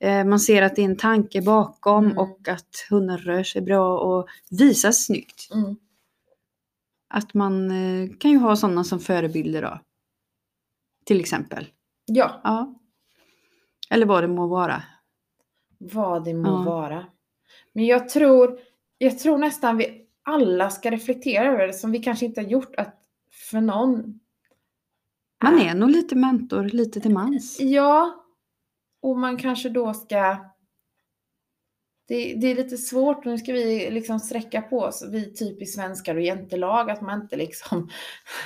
Eh, 0.00 0.24
man 0.24 0.40
ser 0.40 0.62
att 0.62 0.76
det 0.76 0.82
är 0.82 0.84
en 0.86 0.96
tanke 0.96 1.42
bakom 1.42 2.04
Mm. 2.04 2.18
och 2.18 2.48
att 2.48 2.86
hunden 2.90 3.18
rör 3.18 3.42
sig 3.42 3.62
bra 3.62 3.98
och 3.98 4.28
visas 4.50 5.04
snyggt. 5.04 5.48
Mm. 5.54 5.76
Att 7.08 7.34
man 7.34 7.70
eh, 7.70 8.10
kan 8.18 8.30
ju 8.30 8.38
ha 8.38 8.56
sådana 8.56 8.84
som 8.84 9.00
förebilder 9.00 9.62
då. 9.62 9.80
Till 11.04 11.20
exempel. 11.20 11.66
Ja, 12.06 12.40
Ja. 12.44 12.74
Eller 13.90 14.06
vad 14.06 14.22
det 14.22 14.28
må 14.28 14.46
vara. 14.46 14.82
vad 15.78 16.24
det 16.24 16.34
må 16.34 16.48
Ja. 16.48 16.62
vara. 16.62 17.06
Men 17.72 17.86
jag 17.86 18.08
tror, 18.08 18.58
jag 18.98 19.18
tror 19.18 19.38
nästan 19.38 19.76
vi 19.76 20.06
alla 20.22 20.70
ska 20.70 20.90
reflektera 20.90 21.52
över 21.52 21.66
det 21.66 21.72
som 21.72 21.92
vi 21.92 21.98
kanske 21.98 22.26
inte 22.26 22.40
har 22.40 22.48
gjort. 22.48 22.74
Att 22.76 22.96
för 23.50 23.60
någon 23.60 24.20
Man 25.42 25.60
är 25.60 25.74
nog 25.74 25.90
lite 25.90 26.16
mentor 26.16 26.64
lite 26.64 27.00
till 27.00 27.10
mans. 27.12 27.60
Ja, 27.60 28.24
och 29.02 29.18
man 29.18 29.36
kanske 29.36 29.68
då 29.68 29.94
ska... 29.94 30.36
Det, 32.08 32.34
det 32.34 32.46
är 32.46 32.54
lite 32.54 32.76
svårt, 32.76 33.24
nu 33.24 33.38
ska 33.38 33.52
vi 33.52 33.90
liksom 33.90 34.20
sträcka 34.20 34.62
på 34.62 34.78
oss, 34.80 35.04
vi 35.10 35.34
typiskt 35.34 35.74
svenskar 35.74 36.14
och 36.14 36.20
jäntelag, 36.20 36.90
att 36.90 37.00
man 37.00 37.20
inte 37.22 37.36
liksom... 37.36 37.88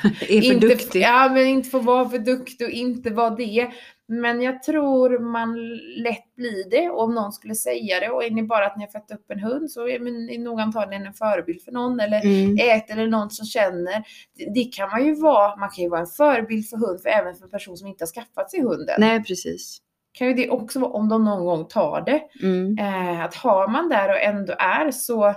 Är 0.05 0.26
för 0.26 0.53
inte, 0.55 0.68
duktig. 0.68 1.00
Ja, 1.03 1.29
men 1.33 1.46
inte 1.46 1.70
får 1.70 1.83
vara 1.83 2.09
för 2.09 2.18
duktig 2.18 2.66
och 2.66 2.72
inte 2.72 3.11
vara 3.11 3.31
det. 3.31 3.70
Men 4.12 4.42
jag 4.42 4.62
tror 4.62 5.18
man 5.18 5.55
lätt 6.03 6.35
blir 6.37 6.70
det. 6.70 6.90
Och 6.90 7.03
om 7.03 7.14
någon 7.14 7.33
skulle 7.33 7.55
säga 7.55 8.01
det 8.01 8.09
och 8.11 8.25
är 8.25 8.31
ni 8.31 8.42
bara 8.42 8.66
att 8.66 8.77
ni 8.77 8.85
har 8.85 8.90
fött 8.90 9.11
upp 9.11 9.31
en 9.31 9.40
hund 9.40 9.70
så 9.70 9.88
är 9.88 9.99
ni 10.01 10.38
nog 10.38 10.61
antagligen 10.61 11.07
en 11.07 11.12
förebild 11.14 11.62
för 11.62 11.73
någon. 11.73 12.01
Eller 12.01 12.20
Mm. 12.25 12.57
ät 12.61 12.90
eller 12.90 13.07
någon 13.07 13.31
som 13.31 13.46
känner. 13.46 14.05
Det, 14.37 14.53
det 14.55 14.64
kan 14.64 14.90
man 14.90 15.05
ju 15.07 15.14
vara. 15.14 15.57
Man 15.57 15.70
kan 15.70 15.85
ju 15.85 15.90
vara 15.90 16.01
en 16.01 16.07
förebild 16.07 16.68
för 16.68 16.77
hund, 16.77 17.01
för 17.03 17.09
även 17.09 17.35
för 17.35 17.44
en 17.44 17.51
person 17.51 17.77
som 17.77 17.88
inte 17.88 18.03
har 18.05 18.07
skaffat 18.09 18.51
sig 18.51 18.61
hunden. 18.62 18.96
Nej, 18.99 19.25
precis. 19.25 19.79
Kan 20.12 20.27
ju 20.29 20.35
det 20.35 20.51
också 20.51 20.79
vara 20.81 20.90
om 20.90 21.09
de 21.09 21.25
någon 21.25 21.44
gång 21.44 21.64
tar 21.68 22.01
det. 22.01 22.23
Mm. 22.46 22.79
Eh, 22.79 23.25
att 23.25 23.35
har 23.35 23.68
man 23.68 23.88
där 23.88 24.09
och 24.11 24.20
ändå 24.20 24.55
är 24.59 24.90
så 24.90 25.35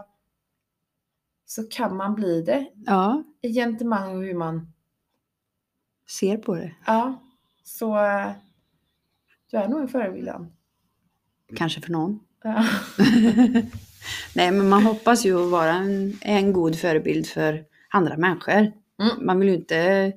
så 1.45 1.63
kan 1.63 1.95
man 1.97 2.15
bli 2.15 2.41
det 2.41 2.65
Ja, 2.85 3.23
i 3.41 3.53
gentemang 3.53 4.15
och 4.17 4.23
hur 4.23 4.33
man, 4.33 4.73
ser 6.09 6.37
på 6.37 6.55
det. 6.55 6.71
ja, 6.87 7.13
så 7.63 7.97
eh, 7.97 8.29
du 9.53 9.59
är 9.59 9.67
nog 9.67 9.81
en 9.81 9.87
förebild. 9.87 10.29
Kanske 11.55 11.81
för 11.81 11.91
någon. 11.91 12.19
Ja. 12.43 12.65
Nej, 14.35 14.51
men 14.51 14.69
man 14.69 14.83
hoppas 14.83 15.25
ju 15.25 15.45
att 15.45 15.51
vara 15.51 15.71
en, 15.71 16.17
en 16.21 16.53
god 16.53 16.75
förebild 16.75 17.27
för 17.27 17.65
andra 17.89 18.17
människor. 18.17 18.53
Mm. 18.53 19.25
Man 19.25 19.39
vill 19.39 19.49
ju 19.49 19.55
inte 19.55 20.13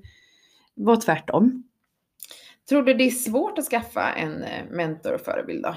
vara 0.75 0.97
tvärtom. 0.97 1.63
Tror 2.69 2.83
du 2.83 2.95
det 2.95 3.05
är 3.05 3.11
svårt 3.11 3.59
att 3.59 3.65
skaffa 3.65 4.13
en 4.13 4.43
eh, 4.43 4.65
mentor 4.71 5.15
och 5.15 5.21
förebild 5.21 5.63
då? 5.63 5.77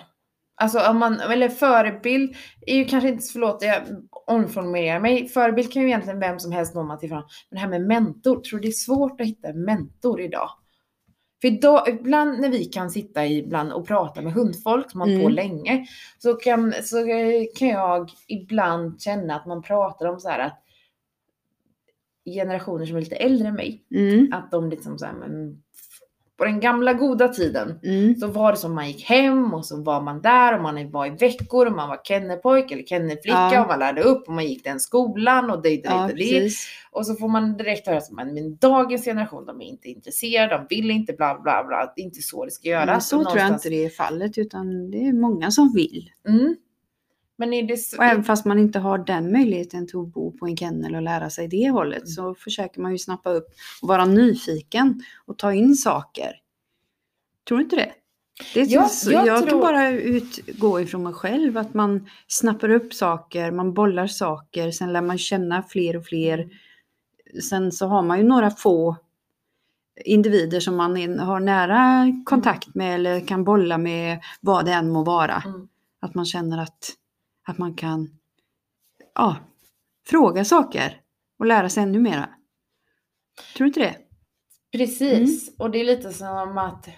Alltså 0.55 0.79
om 0.89 0.97
man, 0.97 1.19
eller 1.19 1.49
förebild 1.49 2.35
är 2.61 2.75
ju 2.75 2.85
kanske 2.85 3.09
inte, 3.09 3.23
förlåt 3.33 3.61
jag 3.61 3.81
omformulerar 4.27 4.99
mig, 4.99 5.27
förebild 5.27 5.73
kan 5.73 5.81
ju 5.81 5.87
egentligen 5.87 6.19
vem 6.19 6.39
som 6.39 6.51
helst 6.51 6.75
nå 6.75 6.83
man 6.83 6.99
till 6.99 7.09
fram. 7.09 7.23
Men 7.49 7.55
det 7.55 7.59
här 7.59 7.69
med 7.69 7.87
mentor, 7.87 8.41
tror 8.41 8.59
du 8.59 8.63
det 8.63 8.67
är 8.67 8.71
svårt 8.71 9.21
att 9.21 9.27
hitta 9.27 9.47
en 9.47 9.65
mentor 9.65 10.21
idag? 10.21 10.49
För 11.41 11.47
idag, 11.47 11.89
ibland 11.89 12.39
när 12.39 12.49
vi 12.49 12.65
kan 12.65 12.91
sitta 12.91 13.25
ibland 13.27 13.71
och 13.71 13.87
prata 13.87 14.21
med 14.21 14.33
hundfolk 14.33 14.91
som 14.91 14.99
har 15.01 15.07
hållit 15.07 15.21
på 15.23 15.29
Mm. 15.29 15.35
länge, 15.35 15.87
så 16.17 16.33
kan, 16.33 16.73
så 16.83 16.97
eh, 17.09 17.43
kan 17.55 17.67
jag 17.67 18.09
ibland 18.27 19.01
känna 19.01 19.35
att 19.35 19.45
man 19.45 19.61
pratar 19.61 20.05
om 20.05 20.19
så 20.19 20.29
här 20.29 20.39
att 20.39 20.63
generationer 22.25 22.85
som 22.85 22.95
är 22.97 23.01
lite 23.01 23.15
äldre 23.15 23.47
än 23.47 23.55
mig, 23.55 23.83
Mm. 23.91 24.33
att 24.33 24.51
de 24.51 24.69
liksom 24.69 24.99
så 24.99 25.05
här, 25.05 25.13
men 25.13 25.63
på 26.39 26.45
den 26.45 26.59
gamla 26.59 26.93
goda 26.93 27.27
tiden 27.27 27.79
Mm. 27.83 28.15
så 28.15 28.27
var 28.27 28.51
det 28.51 28.57
som 28.57 28.75
man 28.75 28.87
gick 28.87 29.03
hem 29.03 29.53
och 29.53 29.65
så 29.65 29.83
var 29.83 30.01
man 30.01 30.21
där 30.21 30.55
och 30.55 30.61
man 30.63 30.91
var 30.91 31.05
i 31.05 31.09
veckor 31.09 31.65
och 31.65 31.71
man 31.73 31.89
var 31.89 31.99
kennelpojke 32.03 32.73
eller 32.73 32.83
kennelflicka 32.83 33.49
Ja. 33.53 33.61
och 33.61 33.67
man 33.67 33.79
lärde 33.79 34.01
upp 34.01 34.27
och 34.27 34.33
man 34.33 34.45
gick 34.45 34.63
den 34.63 34.79
skolan 34.79 35.51
och 35.51 35.61
det, 35.61 35.69
det, 35.69 35.81
Ja, 35.83 36.09
det. 36.15 36.49
Och 36.91 37.05
så 37.07 37.15
får 37.15 37.27
man 37.27 37.57
direkt 37.57 37.87
höra 37.87 37.97
att 37.97 38.11
men, 38.11 38.55
dagens 38.55 39.05
generation 39.05 39.45
de 39.45 39.61
är 39.61 39.65
inte 39.65 39.87
intresserade, 39.87 40.57
de 40.57 40.75
vill 40.75 40.91
inte 40.91 41.13
bla 41.13 41.39
bla 41.43 41.63
bla. 41.67 41.93
Det 41.95 42.01
är 42.01 42.05
inte 42.05 42.21
så 42.21 42.45
det 42.45 42.51
ska 42.51 42.69
göras. 42.69 42.85
Men 42.87 43.01
så 43.01 43.23
tror 43.23 43.37
jag 43.37 43.47
inte 43.53 43.69
det 43.69 43.85
är 43.85 43.89
fallet, 43.89 44.37
utan 44.37 44.91
det 44.91 45.07
är 45.07 45.13
många 45.13 45.51
som 45.51 45.73
vill. 45.75 46.09
Mm. 46.27 46.55
Men 47.39 47.53
är 47.53 47.63
det 47.63 47.77
så, 47.77 47.97
Och 47.97 48.03
även 48.03 48.23
fast 48.23 48.45
man 48.45 48.59
inte 48.59 48.79
har 48.79 48.97
den 48.97 49.31
möjligheten 49.31 49.87
till 49.87 49.99
att 49.99 50.07
bo 50.13 50.31
på 50.37 50.45
en 50.47 50.57
kennel 50.57 50.95
och 50.95 51.01
lära 51.01 51.29
sig 51.29 51.47
det 51.47 51.69
hållet 51.69 51.97
Mm. 51.97 52.07
så 52.07 52.35
försöker 52.35 52.81
man 52.81 52.91
ju 52.91 52.97
snappa 52.97 53.29
upp 53.29 53.47
och 53.81 53.87
vara 53.87 54.05
nyfiken 54.05 55.03
och 55.25 55.37
ta 55.37 55.53
in 55.53 55.75
saker. 55.75 56.31
Tror 57.47 57.57
du 57.57 57.63
inte 57.63 57.75
det? 57.75 57.91
det 58.53 58.61
är 58.61 58.65
Ja, 58.69 58.87
så, 58.87 59.11
jag 59.11 59.27
jag, 59.27 59.37
tror- 59.39 59.49
tror 59.49 59.61
bara 59.61 59.89
utgå 59.89 60.81
ifrån 60.81 61.03
mig 61.03 61.13
själv 61.13 61.57
att 61.57 61.73
man 61.73 62.09
snappar 62.27 62.69
upp 62.69 62.93
saker, 62.93 63.51
man 63.51 63.73
bollar 63.73 64.07
saker, 64.07 64.71
sen 64.71 64.93
lär 64.93 65.01
man 65.01 65.17
känna 65.17 65.63
fler 65.63 65.95
och 65.97 66.05
fler. 66.05 66.49
Sen 67.49 67.71
så 67.71 67.87
har 67.87 68.01
man 68.01 68.17
ju 68.17 68.23
några 68.23 68.51
få 68.51 68.95
individer 70.05 70.59
som 70.59 70.75
man 70.75 71.19
har 71.19 71.39
nära 71.39 72.05
kontakt 72.25 72.75
med 72.75 72.95
eller 72.95 73.27
kan 73.27 73.43
bolla 73.43 73.77
med 73.77 74.19
vad 74.41 74.65
det 74.65 74.71
än 74.73 74.89
må 74.89 75.03
vara. 75.03 75.43
Mm. 75.45 75.67
Att 76.01 76.15
man 76.15 76.25
känner 76.25 76.57
att, 76.61 76.91
att 77.49 77.57
man 77.57 77.73
kan 77.73 78.09
ja, 79.15 79.37
fråga 80.07 80.45
saker 80.45 81.01
och 81.39 81.45
lära 81.45 81.69
sig 81.69 81.83
ännu 81.83 81.99
mera. 81.99 82.29
Tror 83.55 83.65
du 83.65 83.67
inte 83.67 83.79
det? 83.79 83.97
Precis, 84.77 85.47
Mm. 85.47 85.55
och 85.59 85.71
det 85.71 85.79
är 85.79 85.83
lite 85.85 86.13
som 86.13 86.57
att 86.57 86.89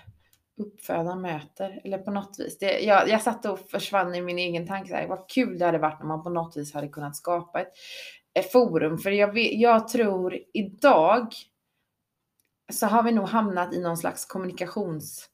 uppfödaren 0.58 1.22
möter, 1.22 1.82
eller 1.84 1.98
på 1.98 2.12
något 2.12 2.40
vis. 2.40 2.58
Det, 2.60 2.80
jag, 2.80 3.10
jag 3.10 3.22
satt 3.22 3.46
och 3.46 3.60
försvann 3.60 4.16
i 4.16 4.22
min 4.22 4.40
egen 4.40 4.68
tanke, 4.68 4.90
så 4.90 4.96
här, 4.96 5.08
vad 5.08 5.30
kul 5.30 5.58
det 5.58 5.66
hade 5.66 5.78
varit 5.78 6.00
när 6.00 6.08
man 6.08 6.24
på 6.24 6.30
något 6.30 6.58
vis 6.58 6.74
hade 6.74 6.88
kunnat 6.88 7.16
skapa 7.16 7.62
ett, 7.62 7.72
ett 8.34 8.52
forum. 8.52 8.98
För 8.98 9.12
jag, 9.12 9.38
jag 9.38 9.88
tror 9.88 10.38
idag 10.54 11.34
så 12.74 12.88
har 12.88 13.04
vi 13.04 13.12
nog 13.12 13.28
hamnat 13.28 13.74
i 13.74 13.82
någon 13.82 13.98
slags 13.98 14.26
kommunikationsmiss 14.26 15.30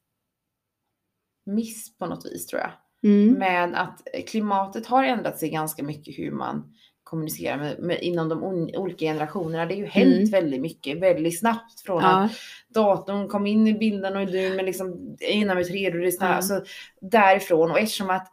på 1.99 2.05
något 2.05 2.25
vis 2.25 2.47
tror 2.47 2.61
jag. 2.61 2.71
Mm. 3.03 3.33
Med 3.33 3.75
att 3.75 4.01
klimatet 4.27 4.85
har 4.87 5.03
ändrat 5.03 5.39
sig 5.39 5.49
ganska 5.49 5.83
mycket 5.83 6.17
hur 6.19 6.31
man 6.31 6.73
kommunicerar 7.03 7.57
med, 7.57 7.79
med, 7.79 8.01
inom 8.01 8.29
de 8.29 8.43
on- 8.43 8.75
olika 8.75 9.05
generationerna. 9.05 9.65
Det 9.65 9.73
har 9.73 9.79
ju 9.81 9.85
hänt 9.85 10.15
Mm. 10.17 10.29
väldigt 10.29 10.61
mycket, 10.61 10.99
väldigt 10.99 11.39
snabbt 11.39 11.79
från 11.85 12.03
att 12.03 12.31
Ja, 12.31 12.37
datorn 12.81 13.27
kom 13.27 13.47
in 13.47 13.67
i 13.67 13.73
bilden 13.73 14.17
och 14.17 14.25
du 14.27 14.49
med 14.55 14.65
liksom 14.65 15.17
inom 15.19 15.57
ett 15.57 15.69
redo, 15.71 15.97
det 15.97 16.07
är 16.07 16.11
snabbt, 16.11 16.29
Ja. 16.31 16.35
alltså 16.35 16.61
därifrån. 17.01 17.71
Och 17.71 17.79
eftersom 17.79 18.09
att 18.09 18.27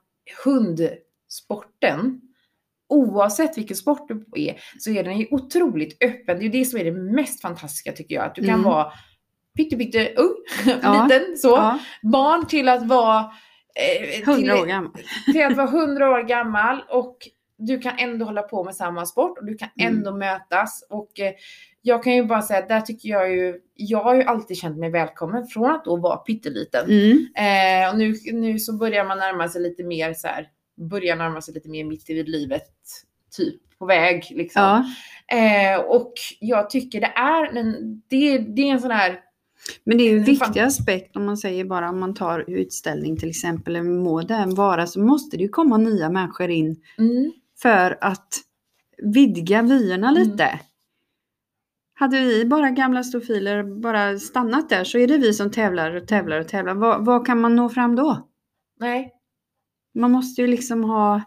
hundsporten, 0.44 2.20
oavsett 2.88 3.58
vilken 3.58 3.76
sport 3.76 4.08
du 4.08 4.24
är, 4.36 4.56
så 4.78 4.90
är 4.90 5.04
den 5.04 5.18
ju 5.18 5.26
otroligt 5.30 6.02
öppen. 6.04 6.38
Det 6.38 6.42
är 6.42 6.52
ju 6.52 6.58
det 6.58 6.64
som 6.64 6.80
är 6.80 6.84
det 6.84 6.92
mest 6.92 7.40
fantastiska 7.42 7.92
tycker 7.92 8.14
jag. 8.14 8.24
Att 8.24 8.34
du 8.34 8.40
kan 8.40 8.50
Mm. 8.54 8.62
vara 8.64 8.92
pytte 9.56 9.76
pytte 9.76 10.12
ung, 10.16 10.34
Ja. 10.82 11.02
liten 11.08 11.36
så, 11.36 11.78
barn 12.02 12.46
till 12.46 12.68
att 12.68 12.86
vara 12.88 13.30
eh, 13.74 14.28
100 14.28 14.60
år 14.60 14.66
gammal. 14.66 14.92
till 15.32 15.44
att 15.44 15.56
vara 15.56 15.68
100 15.68 16.10
år 16.10 16.22
gammal 16.22 16.82
och 16.88 17.16
du 17.58 17.78
kan 17.78 17.92
ändå 17.98 18.24
hålla 18.24 18.42
på 18.42 18.64
med 18.64 18.74
samma 18.74 19.06
sport 19.06 19.38
och 19.38 19.46
du 19.46 19.54
kan 19.56 19.68
Mm. 19.80 19.96
ändå 19.96 20.16
mötas. 20.16 20.86
Och 20.90 21.20
eh, 21.20 21.32
jag 21.82 22.02
kan 22.02 22.14
ju 22.14 22.24
bara 22.24 22.42
säga 22.42 22.58
att 22.58 22.68
där 22.68 22.80
tycker 22.80 23.08
jag 23.08 23.32
ju, 23.32 23.60
jag 23.74 23.98
har 24.04 24.14
ju 24.14 24.22
alltid 24.22 24.56
känt 24.56 24.78
mig 24.78 24.90
välkommen 24.90 25.46
från 25.46 25.70
att 25.70 25.84
då 25.84 25.96
vara 25.96 26.16
pytteliten. 26.16 26.84
Mm. 26.90 27.26
Eh, 27.36 27.90
och 27.92 27.98
nu, 27.98 28.14
nu 28.32 28.58
så 28.58 28.72
börjar 28.72 29.04
man 29.04 29.18
närma 29.18 29.48
sig 29.48 29.62
lite 29.62 29.84
mer 29.84 30.14
så 30.14 30.28
här, 30.28 30.48
börjar 30.90 31.16
närma 31.16 31.40
sig 31.40 31.54
lite 31.54 31.68
mer 31.68 31.84
mitt 31.84 32.10
i 32.10 32.22
livet, 32.22 32.68
typ 33.36 33.78
på 33.78 33.86
väg 33.86 34.26
liksom. 34.30 34.62
Ja. 34.62 34.84
Eh, 35.36 35.80
och 35.80 36.12
jag 36.40 36.70
tycker 36.70 37.00
det 37.00 37.12
är 37.16 37.56
en, 37.56 38.02
det, 38.08 38.38
det 38.38 38.62
är 38.62 38.72
en 38.72 38.80
sån 38.80 38.90
här, 38.90 39.20
Men 39.84 39.98
det 39.98 40.04
är 40.04 40.10
ju 40.12 40.18
en 40.18 40.24
fan- 40.24 40.30
viktig 40.48 40.60
aspekt 40.60 41.16
om 41.16 41.24
man 41.24 41.36
säger 41.36 41.64
bara 41.64 41.90
om 41.90 42.00
man 42.00 42.14
tar 42.14 42.44
utställning 42.50 43.16
till 43.16 43.28
exempel, 43.30 43.76
eller 43.76 43.90
må 43.90 44.20
det 44.20 44.34
än 44.34 44.54
vara, 44.54 44.86
så 44.86 45.00
måste 45.00 45.36
det 45.36 45.42
ju 45.42 45.48
komma 45.48 45.76
nya 45.76 46.10
människor 46.10 46.50
in 46.50 46.76
mm, 46.98 47.32
för 47.62 47.98
att 48.00 48.28
vidga 49.02 49.62
vyerna 49.62 50.08
Mm. 50.10 50.22
lite. 50.22 50.60
Hade 51.96 52.20
vi 52.20 52.44
bara 52.44 52.70
gamla 52.70 53.04
stofiler 53.04 53.80
bara 53.80 54.18
stannat 54.18 54.68
där 54.68 54.84
så 54.84 54.98
är 54.98 55.06
det 55.06 55.18
vi 55.18 55.32
som 55.32 55.50
tävlar 55.50 55.94
och 55.94 56.08
tävlar 56.08 56.40
och 56.40 56.48
tävlar. 56.48 56.74
Vad, 56.74 57.04
vad 57.04 57.26
kan 57.26 57.40
man 57.40 57.56
nå 57.56 57.68
fram 57.68 57.96
då? 57.96 58.28
nej. 58.80 59.10
Man 59.96 60.10
måste 60.10 60.40
ju 60.40 60.46
liksom 60.46 60.84
ha... 60.84 61.22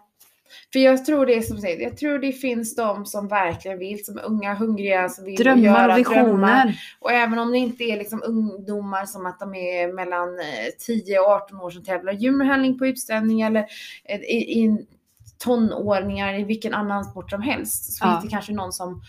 För 0.72 0.78
jag 0.78 1.04
tror 1.04 1.26
det 1.26 1.34
är 1.34 1.40
som 1.42 1.58
säger, 1.58 1.82
jag 1.82 1.96
tror 1.96 2.18
det 2.18 2.32
finns 2.32 2.74
de 2.76 3.06
som 3.06 3.28
verkligen 3.28 3.78
vill, 3.78 4.04
som 4.04 4.18
är 4.18 4.24
unga, 4.24 4.54
hungriga, 4.54 5.08
som 5.08 5.24
vill 5.24 5.36
Drömmar 5.36 5.62
göra 5.62 5.96
visioner. 5.96 6.22
drömmar. 6.24 6.74
Och 7.00 7.12
även 7.12 7.38
om 7.38 7.50
det 7.50 7.58
inte 7.58 7.84
är 7.84 7.96
liksom 7.96 8.22
ungdomar 8.26 9.06
som 9.06 9.26
att 9.26 9.40
de 9.40 9.54
är 9.54 9.92
mellan 9.92 10.38
eh, 10.38 10.44
10 10.86 11.18
och 11.20 11.26
18 11.26 11.60
år 11.60 11.70
som 11.70 11.84
tävlar 11.84 12.12
i 12.12 12.16
djurhandling 12.16 12.78
på 12.78 12.86
utställning 12.86 13.40
eller 13.40 13.66
eh, 14.04 14.20
i, 14.20 14.60
i 14.62 14.86
tonåringar 15.38 16.38
i 16.40 16.44
vilken 16.44 16.74
annan 16.74 17.04
sport 17.04 17.30
som 17.30 17.42
helst. 17.42 17.92
Så 17.92 18.04
Ja. 18.06 18.10
finns 18.12 18.24
det 18.24 18.30
kanske 18.30 18.52
någon 18.52 18.72
som 18.72 19.02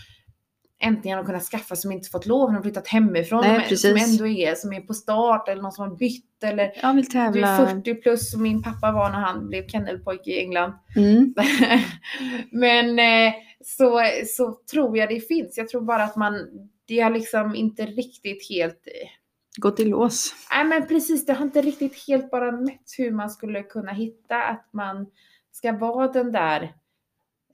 äntligen 0.81 1.17
har 1.17 1.25
kunnat 1.25 1.43
skaffa 1.43 1.75
som 1.75 1.91
inte 1.91 2.09
fått 2.09 2.25
lov, 2.25 2.47
de 2.47 2.55
har 2.55 2.61
flyttat 2.61 2.87
hemifrån, 2.87 3.41
Nej, 3.41 3.67
de, 3.69 3.77
som 3.77 3.95
ändå 3.95 4.27
är, 4.27 4.55
som 4.55 4.73
är 4.73 4.81
på 4.81 4.93
start 4.93 5.49
eller 5.49 5.61
någon 5.61 5.71
som 5.71 5.89
har 5.89 5.95
bytt 5.95 6.43
eller 6.43 6.71
Jag 6.81 6.93
vill 6.93 7.05
du 7.05 7.11
tävla. 7.11 7.47
är 7.47 7.75
40 7.75 7.95
plus 7.95 8.31
som 8.31 8.41
min 8.41 8.63
pappa 8.63 8.91
var 8.91 9.09
när 9.09 9.19
han 9.19 9.47
blev 9.47 9.67
kennelpojke 9.67 10.31
i 10.31 10.39
England. 10.39 10.73
Mm. 10.95 11.33
Men 12.51 12.99
eh, 12.99 13.33
så, 13.65 14.01
så 14.27 14.59
tror 14.71 14.97
jag 14.97 15.09
det 15.09 15.27
finns. 15.27 15.57
Jag 15.57 15.69
tror 15.69 15.81
bara 15.81 16.03
att 16.03 16.15
man, 16.15 16.33
det 16.87 16.99
har 16.99 17.09
liksom 17.09 17.55
inte 17.55 17.85
riktigt 17.85 18.49
helt 18.49 18.87
Gått 19.57 19.79
i 19.79 19.85
lås. 19.85 20.35
Nej 20.51 20.65
men 20.65 20.87
precis, 20.87 21.25
det 21.25 21.33
har 21.33 21.45
inte 21.45 21.61
riktigt 21.61 22.07
helt 22.07 22.31
bara 22.31 22.51
mätt 22.51 22.95
hur 22.97 23.11
man 23.11 23.29
skulle 23.29 23.63
kunna 23.63 23.91
hitta 23.91 24.43
att 24.43 24.69
man 24.73 25.07
ska 25.51 25.71
vara 25.71 26.07
den 26.07 26.31
där 26.31 26.61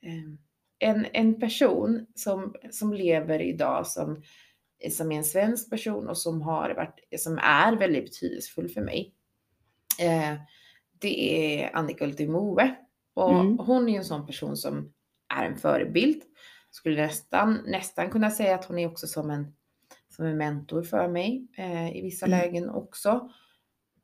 eh, 0.02 0.45
en, 0.80 1.06
en 1.14 1.40
person 1.40 2.06
som, 2.16 2.56
som 2.72 2.94
lever 2.94 3.42
idag 3.42 3.88
som, 3.88 4.22
som 4.92 5.12
är 5.12 5.18
en 5.18 5.24
svensk 5.24 5.70
person 5.70 6.10
och 6.10 6.18
som 6.18 6.42
har 6.42 6.70
varit, 6.76 7.22
som 7.22 7.38
är 7.38 7.76
väldigt 7.76 8.04
betydelsefull 8.06 8.70
för 8.70 8.82
mig. 8.82 9.14
Eh, 10.02 10.34
det 11.00 11.60
är 11.62 11.76
Annika 11.76 12.06
Ultimoe 12.06 12.76
och 13.14 13.42
Mm. 13.42 13.60
hon 13.60 13.90
är 13.90 13.98
en 13.98 14.06
sån 14.06 14.26
person 14.28 14.58
som 14.58 14.94
är 15.36 15.46
en 15.46 15.58
förebild. 15.58 16.22
Skulle 16.72 17.02
nästan, 17.02 17.60
nästan 17.66 18.10
kunna 18.10 18.32
säga 18.32 18.56
att 18.56 18.66
hon 18.66 18.80
är 18.80 18.88
också 18.88 19.08
som 19.08 19.30
en 19.32 19.56
som 20.10 20.26
en 20.26 20.38
mentor 20.38 20.84
för 20.84 21.08
mig 21.08 21.48
eh, 21.58 21.98
i 21.98 22.02
vissa 22.02 22.26
Mm. 22.26 22.40
lägen 22.40 22.70
också. 22.70 23.30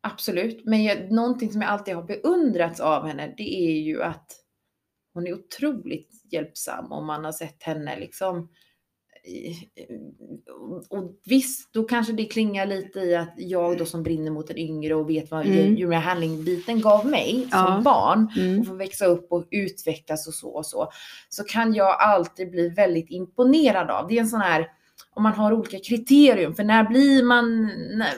Absolut, 0.02 0.66
men 0.66 0.84
jag, 0.84 1.12
någonting 1.12 1.52
som 1.52 1.62
jag 1.62 1.72
alltid 1.72 1.96
har 1.96 2.04
beundrats 2.04 2.80
av 2.80 3.08
henne, 3.08 3.34
det 3.38 3.56
är 3.56 3.80
ju 3.82 4.04
att 4.04 4.32
hon 5.14 5.28
är 5.28 5.34
otroligt 5.34 6.10
hjälpsam 6.32 6.92
och 6.92 7.04
man 7.04 7.26
har 7.26 7.32
sett 7.32 7.64
henne 7.64 8.00
liksom 8.00 8.50
och 10.90 11.20
visst, 11.26 11.74
då 11.74 11.84
kanske 11.84 12.14
det 12.14 12.26
klingar 12.26 12.66
lite 12.66 13.00
i 13.00 13.16
att 13.16 13.34
jag 13.38 13.78
då 13.78 13.86
som 13.86 14.04
brinner 14.04 14.32
mot 14.32 14.50
en 14.50 14.58
yngre 14.58 14.96
och 14.96 15.10
vet 15.10 15.32
vad 15.32 15.46
Mm. 15.46 15.76
mm. 15.76 15.92
handling-biten 16.02 16.82
gav 16.82 17.06
mig 17.08 17.48
Ja. 17.52 17.66
som 17.68 17.84
barn 17.84 18.28
Mm. 18.38 18.60
och 18.60 18.68
få 18.68 18.74
växa 18.74 19.06
upp 19.06 19.32
och 19.32 19.48
utvecklas 19.52 20.28
och 20.28 20.34
så 20.34 20.50
och 20.50 20.66
så. 20.66 20.92
Så 21.30 21.44
kan 21.44 21.74
jag 21.74 21.96
alltid 22.02 22.52
bli 22.52 22.70
väldigt 22.70 23.10
imponerad 23.10 23.90
av. 23.90 24.08
Det 24.08 24.16
är 24.18 24.22
en 24.22 24.28
sån 24.28 24.42
här, 24.42 24.68
om 25.16 25.24
man 25.24 25.34
har 25.34 25.54
olika 25.54 25.80
kriterium, 25.80 26.56
för 26.56 26.64
när 26.64 26.84
blir 26.84 27.24
man, 27.24 27.72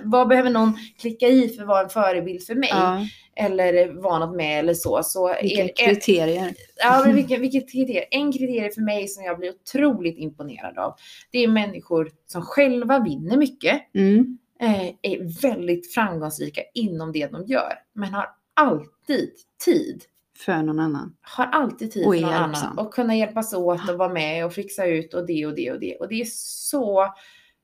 vad 0.04 0.28
behöver 0.28 0.50
någon 0.50 0.74
klicka 1.00 1.28
i 1.28 1.50
för 1.50 1.62
att 1.62 1.68
vara 1.68 1.84
en 1.84 1.90
förebild 1.90 2.44
för 2.44 2.56
mig? 2.56 2.70
Ja, 2.72 3.08
Eller 3.36 4.02
vara 4.02 4.26
något 4.26 4.36
med 4.36 4.60
eller 4.60 4.74
så. 4.74 5.04
så 5.04 5.36
vilka 5.42 5.64
är, 5.64 5.68
kriterier. 5.88 6.54
ja, 6.78 7.04
men 7.06 7.16
vilket, 7.16 7.40
vilket 7.40 7.72
kriterium? 7.72 8.06
En 8.12 8.32
kriterie 8.32 8.72
för 8.72 8.82
mig 8.82 9.08
som 9.08 9.24
jag 9.24 9.38
blir 9.40 9.50
otroligt 9.50 10.18
imponerad 10.18 10.78
av, 10.78 10.94
det 11.32 11.40
är 11.44 11.48
människor 11.48 12.12
som 12.28 12.42
själva 12.42 13.00
vinner 13.00 13.38
mycket, 13.38 13.82
Mm. 13.96 14.38
eh, 14.62 14.88
är 15.02 15.42
väldigt 15.42 15.94
framgångsrika 15.94 16.62
inom 16.74 17.12
det 17.12 17.28
de 17.32 17.46
gör, 17.46 17.74
men 17.96 18.14
har 18.14 18.30
alltid 18.56 19.30
tid 19.66 20.04
För 20.46 20.64
någon 20.64 20.80
annan. 20.80 21.16
har 21.22 21.46
alltid 21.46 21.92
tid 21.92 22.06
Och 22.08 22.14
för 22.14 22.22
någon 22.22 22.32
hjälpsam. 22.32 22.72
annan 22.72 22.86
och 22.86 22.94
kunna 22.94 23.16
hjälpas 23.16 23.54
åt 23.54 23.90
och 23.90 23.98
vara 23.98 24.14
med 24.14 24.46
och 24.46 24.54
fixa 24.54 24.86
ut 24.86 25.14
och 25.14 25.26
det 25.26 25.46
och 25.46 25.56
det 25.56 25.72
och 25.72 25.80
det. 25.80 25.96
Och 25.96 26.08
det 26.08 26.22
är 26.22 26.26
så, 26.30 27.14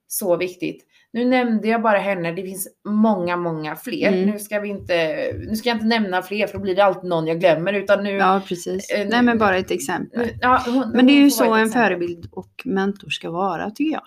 så 0.08 0.38
viktigt. 0.38 0.86
Nu 1.12 1.26
nämnde 1.26 1.68
jag 1.68 1.82
bara 1.82 1.98
henne, 1.98 2.32
det 2.32 2.42
finns 2.44 2.68
många, 2.86 3.38
många 3.38 3.76
fler. 3.76 4.08
Mm. 4.13 4.30
Nu 4.30 4.39
ska 4.39 4.60
vi 4.60 4.70
inte, 4.70 5.15
nu 5.48 5.56
ska 5.56 5.70
jag 5.70 5.76
inte 5.76 5.86
nämna 5.86 6.22
fler 6.22 6.48
för 6.48 6.54
då 6.58 6.60
blir 6.63 6.76
det 6.76 6.84
alltid 6.86 7.10
någon 7.10 7.28
jag 7.28 7.39
glömmer 7.39 7.74
utan 7.74 8.04
nu. 8.04 8.12
Ja, 8.12 8.42
precis. 8.48 8.89
Eh, 8.89 9.08
Nej, 9.10 9.22
men 9.22 9.38
bara 9.38 9.58
ett 9.58 9.72
exempel. 9.72 10.20
nu 10.20 10.38
ja, 10.42 10.63
hon, 10.65 10.89
Men 10.94 11.06
det 11.08 11.13
är 11.13 11.22
ju 11.24 11.32
så 11.32 11.54
en 11.54 11.63
exempel. 11.65 11.84
förebild 11.84 12.30
och 12.32 12.62
mentor 12.65 13.10
ska 13.10 13.32
vara, 13.32 13.72
tycker 13.72 13.92
jag. 13.92 14.04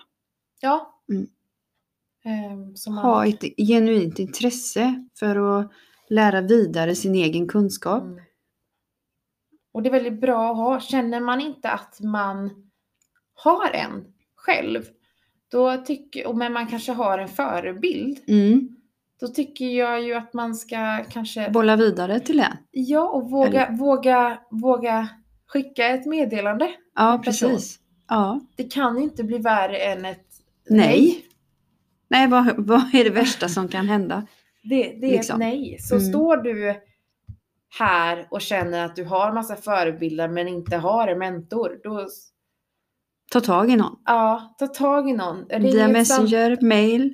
Ja. 0.61 0.99
Mm. 1.09 1.27
Ehm, 2.25 2.75
så 2.75 2.91
man, 2.91 3.05
Ha 3.05 3.25
ett 3.27 3.43
genuint 3.57 4.19
intresse 4.19 5.07
för 5.19 5.59
att 5.59 5.71
lära 6.09 6.41
vidare 6.41 6.95
sin 6.95 7.15
egen 7.15 7.47
kunskap. 7.47 8.03
Mm. 8.03 8.19
Och 9.73 9.83
det 9.83 9.89
är 9.89 9.91
väldigt 9.91 10.21
bra 10.21 10.51
att 10.51 10.57
ha. 10.57 10.79
Känner 10.79 11.19
man 11.19 11.41
inte 11.41 11.69
att 11.69 11.99
man 11.99 12.49
har 13.33 13.69
en 13.71 14.05
själv, 14.35 14.83
då 15.51 15.77
tycker, 15.77 16.33
men 16.33 16.53
man 16.53 16.67
kanske 16.67 16.91
har 16.91 17.17
en 17.19 17.27
förebild, 17.27 18.19
Mm. 18.27 18.69
då 19.19 19.27
tycker 19.27 19.65
jag 19.65 20.01
ju 20.03 20.13
att 20.13 20.33
man 20.33 20.55
ska 20.55 21.03
kanske, 21.09 21.49
Bolla 21.49 21.75
vidare 21.75 22.19
till 22.19 22.37
den. 22.37 22.51
ja 22.71 23.09
och 23.09 23.29
våga, 23.31 23.71
våga, 23.71 24.39
våga 24.51 25.09
skicka 25.47 25.87
ett 25.87 26.05
meddelande. 26.05 26.69
Ja, 26.95 27.21
precis. 27.25 27.79
Ja. 28.07 28.39
Det 28.55 28.63
kan 28.73 28.97
inte 28.97 29.23
bli 29.23 29.37
värre 29.37 29.77
än 29.77 30.05
ett 30.05 30.27
Nej. 30.69 31.25
Nej, 32.07 32.27
vad, 32.27 32.53
vad 32.67 32.95
är 32.95 33.03
det 33.03 33.09
värsta 33.09 33.49
som 33.49 33.67
kan 33.67 33.87
hända? 33.87 34.27
Det, 34.63 34.83
det 34.83 35.07
är 35.07 35.11
Liksom. 35.11 35.41
ett 35.41 35.47
nej. 35.47 35.77
Så 35.79 35.95
Mm. 35.95 36.07
står 36.09 36.37
du 36.37 36.75
här 37.79 38.27
och 38.31 38.41
känner 38.41 38.85
att 38.85 38.95
du 38.95 39.05
har 39.05 39.33
massa 39.33 39.55
förebilder 39.55 40.27
men 40.27 40.47
inte 40.47 40.77
har 40.77 41.07
en 41.07 41.19
mentor, 41.19 41.79
då 41.83 42.07
Ta 43.31 43.41
tag 43.41 43.69
i 43.71 43.75
någon. 43.75 43.99
ja, 44.05 44.55
ta 44.59 44.67
tag 44.67 45.09
i 45.09 45.13
någon. 45.13 45.45
Ring 45.49 45.61
Via 45.61 45.87
Messenger, 45.87 46.57
mail, 46.61 47.13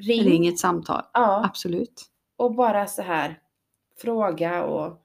Ring. 0.00 0.24
ring 0.24 0.46
ett 0.46 0.58
samtal. 0.58 1.02
Ja, 1.12 1.44
Absolut. 1.44 2.04
och 2.36 2.54
bara 2.54 2.86
så 2.86 3.02
här 3.02 3.38
fråga 4.02 4.64
och 4.64 5.02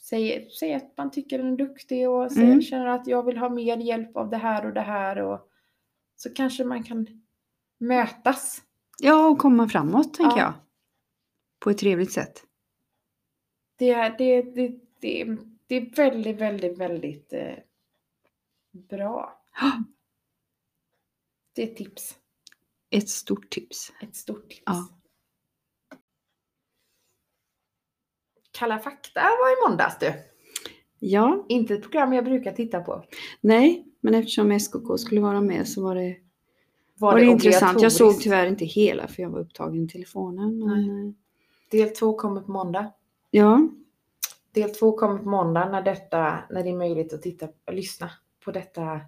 säg, 0.00 0.48
säg 0.60 0.74
att 0.74 0.96
man 0.96 1.10
tycker 1.10 1.38
den 1.38 1.52
är 1.52 1.56
duktig 1.56 2.08
och 2.10 2.32
säg, 2.32 2.44
Mm. 2.44 2.62
känner 2.62 2.86
att 2.86 3.06
jag 3.06 3.26
vill 3.26 3.38
ha 3.38 3.48
mer 3.48 3.76
hjälp 3.76 4.16
av 4.16 4.30
det 4.30 4.36
här 4.36 4.66
och 4.66 4.72
det 4.72 4.80
här 4.80 5.18
och 5.22 5.48
så 6.16 6.30
kanske 6.34 6.64
man 6.64 6.82
kan 6.82 7.06
mötas. 7.78 8.62
Ja, 8.98 9.26
och 9.26 9.38
komma 9.38 9.68
framåt, 9.68 10.14
tänker 10.14 10.36
Ja. 10.38 10.42
jag. 10.42 10.52
På 11.60 11.70
ett 11.70 11.78
trevligt 11.78 12.12
sätt. 12.12 12.44
Det 13.82 13.90
är, 13.90 14.14
det, 14.18 14.42
det, 14.42 14.68
det, 15.00 15.36
det 15.66 15.76
är 15.76 15.96
väldigt, 15.96 16.36
väldigt, 16.36 16.78
väldigt 16.78 17.32
eh, 17.32 17.54
bra. 18.72 19.42
Det 21.54 21.62
är 21.62 21.66
ett 21.66 21.76
tips. 21.76 22.16
Ett 22.90 23.08
stort 23.08 23.50
tips. 23.50 23.92
Ett 24.02 24.16
stort 24.16 24.48
tips. 24.48 24.62
Ja. 24.66 24.88
Kalla 28.50 28.78
fakta 28.78 29.20
var 29.20 29.52
i 29.52 29.68
måndags 29.68 29.98
du. 29.98 30.12
Ja, 30.98 31.46
Inte 31.48 31.74
ett 31.74 31.82
program 31.82 32.12
jag 32.12 32.24
brukar 32.24 32.52
titta 32.52 32.80
på. 32.80 33.04
nej, 33.40 33.86
men 34.00 34.14
eftersom 34.14 34.60
SKK 34.60 34.98
skulle 34.98 35.20
vara 35.20 35.40
med 35.40 35.68
så 35.68 35.82
var 35.82 35.94
det, 35.94 36.16
Var, 36.94 37.12
var 37.12 37.20
det 37.20 37.26
intressant. 37.26 37.82
Jag 37.82 37.92
såg 37.92 38.20
tyvärr 38.20 38.46
inte 38.46 38.64
hela 38.64 39.08
för 39.08 39.22
jag 39.22 39.30
var 39.30 39.40
upptagen 39.40 39.84
i 39.84 39.88
telefonen. 39.88 40.58
Men, 40.58 41.06
eh, 41.06 41.12
Del 41.70 41.90
två 41.90 42.14
kommer 42.14 42.40
på 42.40 42.52
måndag. 42.52 42.92
Ja, 43.32 43.68
Del 44.54 44.70
två 44.70 44.92
kommer 44.92 45.18
på 45.18 45.28
måndag 45.28 45.68
när, 45.68 45.82
detta, 45.82 46.38
när 46.50 46.62
det 46.62 46.70
är 46.70 46.76
möjligt 46.76 47.12
att 47.12 47.22
titta 47.22 47.48
och 47.66 47.74
lyssna 47.74 48.10
på 48.44 48.50
detta 48.50 49.00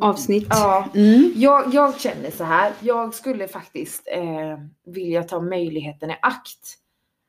avsnitt. 0.00 0.46
Ja, 0.50 0.88
Mm. 0.94 1.32
jag, 1.36 1.74
jag 1.74 2.00
känner 2.00 2.30
så 2.30 2.44
här. 2.44 2.72
Jag 2.80 3.14
skulle 3.14 3.48
faktiskt 3.48 4.08
eh, 4.12 4.58
vilja 4.86 5.22
ta 5.22 5.40
möjligheten 5.40 6.10
i 6.10 6.16
akt. 6.22 6.78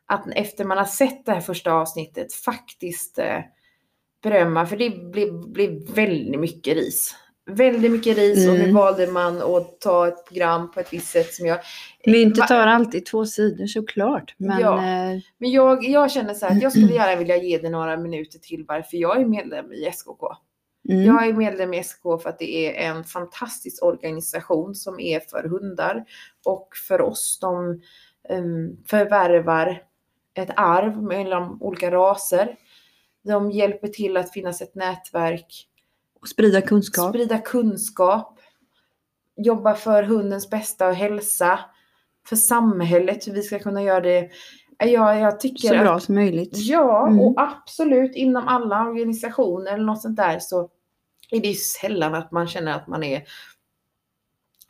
Att 0.06 0.28
efter 0.36 0.66
man 0.66 0.78
har 0.78 0.86
sett 0.86 1.26
det 1.26 1.32
här 1.32 1.42
första 1.42 1.74
avsnittet 1.74 2.34
faktiskt 2.34 3.20
eh, 3.20 3.40
berömma. 4.24 4.66
För 4.66 4.78
det 4.78 4.90
blev, 4.90 5.48
blev 5.50 5.92
väldigt 5.94 6.40
mycket 6.40 6.76
ris. 6.76 7.16
Väldigt 7.50 7.92
mycket 7.92 8.18
ris 8.18 8.48
och 8.48 8.54
nu 8.54 8.64
Mm. 8.64 8.76
valde 8.76 9.08
man 9.08 9.42
att 9.42 9.82
ta 9.82 10.08
ett 10.08 10.26
program 10.28 10.72
på 10.72 10.80
ett 10.80 10.94
visst 10.94 11.08
sätt 11.08 11.34
som 11.34 11.46
jag... 11.46 11.60
Myntet 12.06 12.50
har 12.50 12.68
alltid 12.68 13.06
två 13.06 13.26
sidor 13.26 13.66
såklart. 13.68 14.36
Men 14.38 14.60
Ja. 14.60 14.78
eh, 14.78 15.20
Men 15.38 15.52
jag, 15.52 15.84
jag 15.84 16.12
känner 16.12 16.34
så 16.34 16.46
här 16.46 16.56
att 16.56 16.62
jag 16.64 16.72
skulle 16.72 16.94
gärna 16.94 17.16
vilja 17.20 17.38
ge 17.38 17.58
det 17.58 17.70
några 17.70 17.98
minuter 17.98 18.40
till 18.40 18.66
varför 18.68 18.98
jag 18.98 19.22
är 19.22 19.26
medlem 19.26 19.72
i 19.74 19.92
SKK. 19.92 20.24
mm, 20.90 21.04
Jag 21.06 21.28
är 21.28 21.34
medlem 21.34 21.74
i 21.74 21.84
SK 21.84 22.02
för 22.22 22.30
att 22.30 22.40
det 22.40 22.78
är 22.78 22.90
en 22.92 23.04
fantastisk 23.04 23.84
organisation 23.84 24.76
som 24.76 25.00
är 25.00 25.20
för 25.20 25.44
hundar 25.44 26.06
och 26.46 26.70
för 26.88 27.02
oss. 27.02 27.40
De 27.42 27.82
um, 28.30 28.78
förvärvar 28.88 29.82
ett 30.34 30.50
arv 30.56 31.04
mellan 31.04 31.58
olika 31.62 31.92
raser. 31.92 32.56
De 33.24 33.52
hjälper 33.52 33.88
till 33.88 34.18
att 34.18 34.32
finnas 34.34 34.62
ett 34.62 34.76
nätverk, 34.76 35.68
sprida 36.28 36.62
kunskap. 36.62 37.10
sprida 37.10 37.38
kunskap, 37.38 38.40
jobba 39.38 39.74
för 39.74 40.04
hundens 40.04 40.50
bästa 40.50 40.88
och 40.88 40.96
hälsa, 40.96 41.60
för 42.30 42.36
samhället, 42.36 43.28
hur 43.28 43.34
vi 43.34 43.42
ska 43.42 43.60
kunna 43.60 43.84
göra 43.84 44.02
det. 44.02 44.30
Jag, 44.80 45.20
jag 45.20 45.40
tycker 45.40 45.68
så 45.68 45.76
att 45.76 45.82
bra 45.82 46.00
som 46.00 46.16
möjligt. 46.16 46.52
Ja, 46.54 47.08
Mm. 47.08 47.20
och 47.20 47.34
absolut 47.42 48.16
inom 48.16 48.48
alla 48.48 48.82
organisationer 48.88 49.74
eller 49.74 49.84
något 49.86 50.02
sånt 50.02 50.18
där 50.18 50.40
så 50.40 50.70
är 51.32 51.40
det 51.42 51.48
ju 51.48 51.54
sällan 51.54 52.16
att 52.16 52.32
man 52.32 52.48
känner 52.48 52.74
att 52.74 52.88
man 52.88 53.04
är 53.04 53.24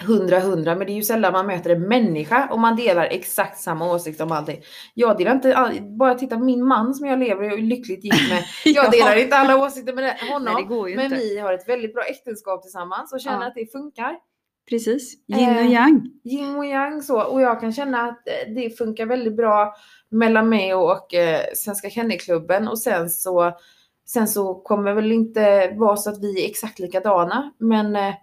100-100 0.03 0.63
men 0.75 0.79
det 0.79 0.91
är 0.91 0.95
ju 0.95 1.03
sällan 1.03 1.33
man 1.33 1.45
möter 1.47 1.69
en 1.69 1.81
människa 1.87 2.47
och 2.51 2.59
man 2.59 2.75
delar 2.75 3.05
exakt 3.05 3.59
samma 3.59 3.91
åsikt 3.93 4.21
om 4.21 4.31
allting. 4.31 4.61
Jag 4.93 5.17
delar 5.17 5.31
inte, 5.31 5.55
all, 5.57 5.81
bara 5.81 6.15
titta 6.15 6.37
på 6.37 6.43
min 6.43 6.65
man 6.67 6.93
som 6.93 7.07
jag 7.07 7.19
lever 7.19 7.51
och 7.51 7.57
är 7.57 7.61
lyckligt 7.61 8.03
gift 8.03 8.29
med. 8.29 8.43
Jag 8.75 8.85
Ja. 8.85 8.89
delar 8.89 9.15
inte 9.15 9.35
alla 9.37 9.57
åsikter 9.65 9.93
med 9.93 10.15
honom. 10.31 10.53
Nej, 10.69 10.95
men 10.95 11.05
inte. 11.05 11.15
vi 11.17 11.39
har 11.39 11.53
ett 11.53 11.69
väldigt 11.69 11.93
bra 11.93 12.03
äktenskap 12.03 12.61
tillsammans 12.61 13.13
och 13.13 13.21
känner 13.21 13.41
Ja. 13.41 13.47
att 13.47 13.55
det 13.55 13.71
funkar. 13.71 14.15
Precis. 14.69 15.13
Yin 15.27 15.49
och 15.49 15.61
Eh, 15.61 15.71
yang. 15.71 16.09
Yin 16.23 16.55
och 16.55 16.65
yang 16.65 17.01
så. 17.01 17.21
Och 17.23 17.41
jag 17.41 17.59
kan 17.59 17.73
känna 17.73 18.01
att 18.01 18.27
eh, 18.27 18.53
det 18.55 18.77
funkar 18.77 19.05
väldigt 19.05 19.37
bra 19.37 19.73
mellan 20.11 20.49
mig 20.49 20.73
och 20.73 21.13
eh, 21.13 21.41
Svenska 21.55 21.89
Kennelklubben. 21.89 22.67
Och 22.67 22.79
sen 22.79 23.09
så, 23.09 23.51
sen 24.07 24.27
så 24.27 24.53
kommer 24.55 24.93
väl 24.93 25.11
inte 25.11 25.73
vara 25.77 25.97
så 25.97 26.09
att 26.09 26.21
vi 26.23 26.43
är 26.45 26.49
exakt 26.49 26.79
likadana. 26.79 27.51
Men 27.57 27.95
eh, 27.95 28.13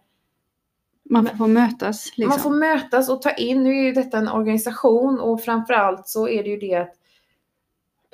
Man 1.10 1.26
får 1.38 1.46
mötas 1.48 2.06
liksom. 2.16 2.28
man 2.28 2.38
får 2.38 2.50
mötas 2.50 3.08
och 3.08 3.22
ta 3.22 3.30
in, 3.30 3.62
nu 3.62 3.70
är 3.70 3.82
ju 3.82 3.92
detta 3.92 4.18
en 4.18 4.28
organisation 4.28 5.20
och 5.20 5.42
framförallt 5.42 6.08
så 6.08 6.28
är 6.28 6.42
det 6.42 6.48
ju 6.50 6.56
det 6.58 6.74
att 6.74 6.94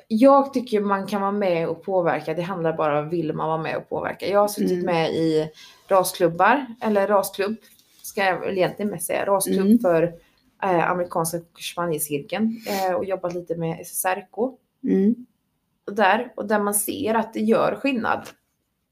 jag 0.07 0.53
tycker 0.53 0.81
man 0.81 1.07
kan 1.07 1.21
vara 1.21 1.31
med 1.31 1.67
och 1.67 1.83
påverka. 1.83 2.33
Det 2.33 2.41
handlar 2.41 2.73
bara 2.77 2.99
om 2.99 3.09
vill 3.09 3.33
man 3.33 3.47
vara 3.47 3.57
med 3.61 3.77
och 3.77 3.89
påverka. 3.89 4.27
Jag 4.27 4.39
har 4.39 4.47
suttit 4.47 4.71
Mm. 4.71 4.85
med 4.85 5.09
i 5.11 5.49
rasklubbar, 5.87 6.65
eller 6.81 7.07
rasklubb 7.07 7.55
ska 8.03 8.23
jag 8.23 8.39
väl 8.39 8.57
egentligen 8.57 8.91
mest 8.91 9.07
säga. 9.07 9.25
Rasklubb 9.25 9.65
Mm. 9.65 9.79
för 9.79 10.03
eh, 10.63 10.91
amerikanska 10.91 11.37
spanielcirkeln 11.59 12.57
eh, 12.67 12.93
och 12.95 13.05
jobbat 13.05 13.33
lite 13.33 13.55
med 13.55 13.79
SSRK. 13.85 14.35
Mm. 14.83 15.15
Och 15.87 15.93
där, 15.95 16.33
och 16.35 16.45
där 16.47 16.59
man 16.59 16.73
ser 16.73 17.13
att 17.13 17.33
det 17.33 17.39
gör 17.39 17.75
skillnad. 17.75 18.29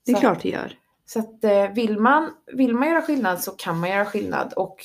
Det 0.05 0.12
är 0.12 0.15
Så- 0.15 0.21
klart 0.21 0.41
det 0.43 0.49
gör. 0.49 0.73
Så 1.10 1.19
att 1.19 1.43
eh, 1.43 1.74
vill, 1.74 2.00
man, 2.00 2.30
vill 2.54 2.74
man 2.76 2.88
göra 2.89 3.02
skillnad 3.02 3.39
så 3.43 3.52
kan 3.52 3.80
man 3.80 3.89
göra 3.89 4.06
skillnad 4.06 4.54
och, 4.56 4.78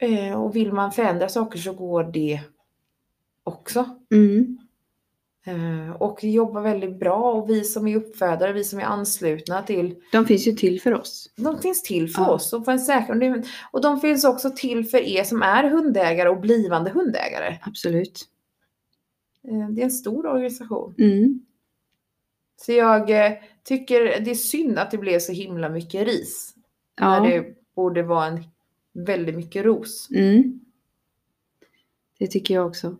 eh, 0.00 0.42
och 0.42 0.56
vill 0.56 0.72
man 0.72 0.92
förändra 0.92 1.28
saker 1.28 1.58
så 1.58 1.72
går 1.72 2.04
det 2.04 2.40
också. 3.44 3.88
Mm. 4.14 4.58
Eh, 5.46 5.90
och 6.02 6.18
vi 6.22 6.30
jobbar 6.32 6.60
väldigt 6.60 6.98
bra 6.98 7.32
och 7.32 7.50
vi 7.50 7.64
som 7.64 7.88
är 7.88 7.96
uppfödare, 7.96 8.52
vi 8.52 8.64
som 8.64 8.78
är 8.78 8.84
anslutna 8.84 9.62
till, 9.62 9.94
De 10.12 10.26
finns 10.26 10.46
ju 10.46 10.52
till 10.52 10.80
för 10.80 10.94
oss. 10.94 11.30
de 11.36 11.58
finns 11.58 11.82
till 11.82 12.08
för 12.10 12.22
Ja. 12.22 12.30
oss 12.30 12.52
och 12.52 12.64
för 12.64 12.72
en 12.72 12.80
säker, 12.80 13.12
och 13.12 13.18
det- 13.18 13.42
och 13.70 13.80
de 13.80 14.00
finns 14.00 14.24
också 14.24 14.50
till 14.56 14.84
för 14.84 14.98
er 14.98 15.24
som 15.24 15.42
är 15.42 15.70
hundägare 15.70 16.28
och 16.28 16.40
blivande 16.40 16.90
hundägare. 16.90 17.58
Absolut. 17.62 18.28
Det 19.42 19.80
är 19.80 19.84
en 19.84 19.90
stor 19.90 20.26
organisation. 20.26 20.94
Mm. 20.98 21.40
Så 22.56 22.72
jag 22.72 23.10
eh, 23.10 23.32
tycker 23.64 24.20
det 24.20 24.30
är 24.30 24.34
synd 24.34 24.78
att 24.78 24.90
det 24.90 24.98
blev 24.98 25.18
så 25.18 25.32
himla 25.32 25.68
mycket 25.68 26.06
ris. 26.06 26.54
Ja. 27.00 27.20
När 27.20 27.30
det 27.30 27.54
borde 27.74 28.02
vara 28.02 28.26
en 28.26 28.44
väldigt 28.92 29.34
mycket 29.34 29.64
ros. 29.64 30.08
Mm. 30.10 30.60
Det 32.18 32.26
tycker 32.26 32.54
jag 32.54 32.66
också. 32.66 32.96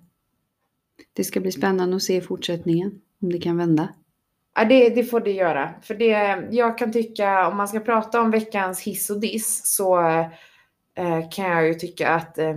Det 1.13 1.25
ska 1.25 1.41
bli 1.41 1.53
spännande 1.53 1.97
att 1.97 2.03
se 2.03 2.21
fortsättningen. 2.21 3.01
Om 3.23 3.33
det 3.33 3.39
kan 3.39 3.57
vända. 3.57 3.89
Ja, 4.55 4.65
det, 4.65 4.89
det 4.89 5.05
får 5.05 5.21
det 5.21 5.33
göra. 5.33 5.75
För 5.83 5.95
det, 5.95 6.49
jag 6.51 6.79
kan 6.79 6.93
tycka, 6.93 7.49
om 7.49 7.57
man 7.57 7.69
ska 7.69 7.81
prata 7.81 8.21
om 8.21 8.31
veckans 8.31 8.81
hiss 8.81 9.11
och 9.11 9.21
diss, 9.21 9.61
så 9.65 10.01
eh, 10.95 11.31
kan 11.31 11.45
jag 11.45 11.67
ju 11.67 11.75
tycka 11.75 12.09
att 12.09 12.39
eh, 12.39 12.57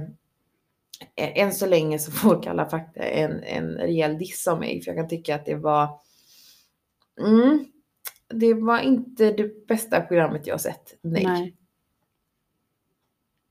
än 1.15 1.53
så 1.53 1.65
länge 1.65 1.99
så 1.99 2.11
får 2.11 2.43
Kalla 2.43 2.69
fakta 2.69 3.03
en, 3.03 3.43
en 3.43 3.69
rejäl 3.69 4.17
diss 4.17 4.47
av 4.47 4.59
mig. 4.59 4.81
För 4.81 4.91
jag 4.91 4.97
kan 4.97 5.09
tycka 5.09 5.35
att 5.35 5.45
det 5.45 5.55
var... 5.55 5.99
Mm, 7.19 7.65
det 8.27 8.53
var 8.53 8.79
inte 8.79 9.31
det 9.31 9.67
bästa 9.67 10.01
programmet 10.01 10.47
jag 10.47 10.53
har 10.53 10.59
sett. 10.59 10.97
Nej. 11.01 11.23
Nej. 11.23 11.55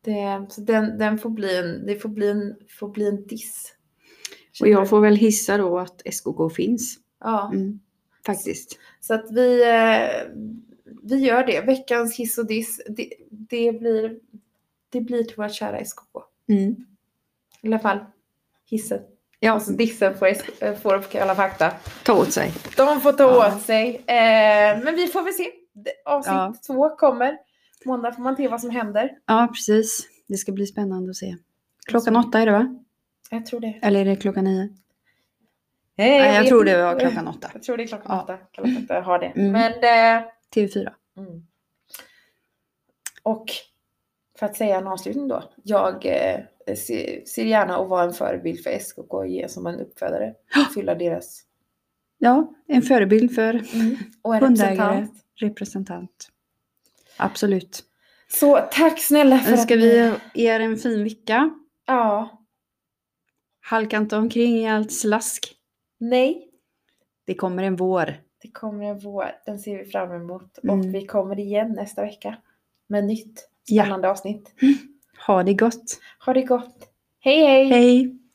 Det, 0.01 0.47
så 0.49 0.61
den, 0.61 0.99
den 0.99 1.19
får 1.19 1.31
bli 1.31 1.57
en, 1.57 1.87
det 1.87 1.97
får 1.97 2.09
bli 2.09 2.31
en, 2.31 2.57
får 2.79 2.89
bli 2.89 3.09
en 3.09 3.27
diss. 3.27 3.73
Och 4.61 4.69
jag 4.69 4.89
får 4.89 5.01
väl 5.01 5.17
hissa 5.17 5.59
då 5.59 5.79
att 5.79 6.03
SKK 6.15 6.51
finns. 6.51 6.99
Ja. 7.21 7.51
Mm. 7.55 7.81
Faktiskt. 8.27 8.79
Så 9.01 9.15
att 9.15 9.27
vi, 9.31 9.63
eh, 9.63 10.45
vi 11.03 11.17
gör 11.17 11.47
det. 11.47 11.61
Veckans 11.61 12.17
hiss 12.17 12.39
och 12.39 12.47
diss, 12.47 12.81
det, 12.89 13.13
det, 13.31 13.73
blir, 13.73 14.21
det 14.89 15.01
blir 15.01 15.25
till 15.25 15.37
våra 15.37 15.49
kära 15.49 15.85
SKK. 15.85 16.23
Mm. 16.49 16.87
I 17.63 17.67
alla 17.67 17.79
fall 17.79 17.99
hissen. 18.71 19.01
Ja, 19.41 19.53
Alltså 19.53 19.73
dissen 19.73 20.19
får, 20.19 20.27
eh, 20.61 20.75
får 20.75 21.03
Kalla 21.03 21.35
fakta. 21.35 21.73
ta 22.05 22.13
åt 22.15 22.33
sig. 22.33 22.53
De 22.77 23.01
får 23.01 23.13
ta 23.13 23.23
Ja. 23.25 23.55
åt 23.57 23.63
sig. 23.63 23.97
Eh, 23.97 24.85
men 24.85 24.95
vi 24.97 25.07
får 25.07 25.23
väl 25.23 25.33
se. 25.35 25.51
Avsnitt 26.05 26.33
Ja. 26.35 26.55
två 26.67 26.97
kommer. 26.97 27.37
Måndag 27.85 28.13
får 28.13 28.23
man 28.23 28.37
se 28.37 28.49
vad 28.49 28.61
som 28.61 28.71
händer. 28.71 29.11
Ja, 29.27 29.49
precis. 29.55 30.09
Det 30.29 30.37
ska 30.37 30.53
bli 30.53 30.67
spännande 30.67 31.11
att 31.11 31.17
se. 31.17 31.37
Klockan 31.87 32.17
åtta 32.17 32.39
är 32.41 32.47
det 32.47 32.53
va? 32.53 32.77
Jag 33.31 33.47
tror 33.47 33.61
det. 33.61 33.79
Eller 33.83 34.01
är 34.01 34.05
det 34.05 34.17
klockan 34.17 34.45
nio? 34.45 34.69
Nej, 35.99 36.19
Nej, 36.21 36.35
jag 36.37 36.47
tror 36.47 36.65
det 36.65 36.83
var 36.83 37.01
klockan 37.01 37.29
åtta. 37.29 37.51
Jag 37.55 37.63
tror 37.63 37.77
det 37.77 37.83
är 37.83 37.87
klockan 37.87 38.07
Ja. 38.17 38.23
åtta. 38.23 38.39
Kalla 38.53 38.69
fakta 38.69 39.01
har 39.01 39.19
det. 39.19 39.27
Mm. 39.27 39.53
Men 39.53 39.73
eh, 39.73 40.25
TV4. 40.55 40.93
Mm. 41.17 41.47
Och 43.23 43.45
för 44.39 44.47
att 44.47 44.57
säga 44.57 44.79
en 44.79 44.87
avslutning 44.87 45.29
då. 45.29 45.43
Jag 45.63 46.07
eh, 46.07 46.41
ser, 47.27 47.45
gärna 47.45 47.77
att 47.77 47.89
vara 47.89 48.05
en 48.05 48.13
förebild 48.13 48.63
för 48.63 48.79
SKK 48.79 49.17
och 49.17 49.27
ge 49.27 49.49
som 49.49 49.67
en 49.67 49.81
uppfödare. 49.81 50.35
Fylla 50.75 50.95
deras. 50.95 51.43
Ja, 52.19 52.55
en 52.67 52.83
förebild 52.83 53.35
för 53.35 53.63
Och 54.23 54.35
en 54.35 54.41
representant. 54.41 55.13
representant. 55.35 56.29
Absolut. 57.17 57.85
Så 58.29 58.69
tack 58.73 58.99
snälla 59.01 59.39
för 59.39 59.53
Önskar 59.53 59.77
att 59.77 59.83
vi 59.83 60.13
er 60.35 60.61
en 60.61 60.77
fin 60.77 61.05
vecka. 61.05 61.51
Ja. 61.87 62.43
Halka 63.61 63.97
inte 63.97 64.17
omkring 64.17 64.57
i 64.57 64.69
allt 64.69 64.93
slask. 64.93 65.57
Nej. 65.99 66.51
Det 67.25 67.35
kommer 67.35 67.63
en 67.63 67.77
vår. 67.77 68.15
Det 68.43 68.51
kommer 68.51 68.85
en 68.85 68.99
vår. 68.99 69.33
Den 69.47 69.59
ser 69.59 69.79
vi 69.79 69.85
fram 69.85 70.13
emot. 70.13 70.59
Mm. 70.63 70.79
Och 70.79 70.95
vi 70.95 71.07
kommer 71.07 71.39
igen 71.39 71.73
nästa 71.73 72.03
vecka. 72.03 72.37
Med 72.87 73.05
nytt 73.05 73.49
Ja. 73.69 73.83
spännande 73.83 74.11
avsnitt. 74.11 74.55
Ha 75.27 75.43
det 75.43 75.55
gott. 75.55 76.01
Ha 76.19 76.33
det 76.33 76.43
gott. 76.43 76.89
Hej 77.21 77.41
hej! 77.41 77.69
Hej! 77.69 78.26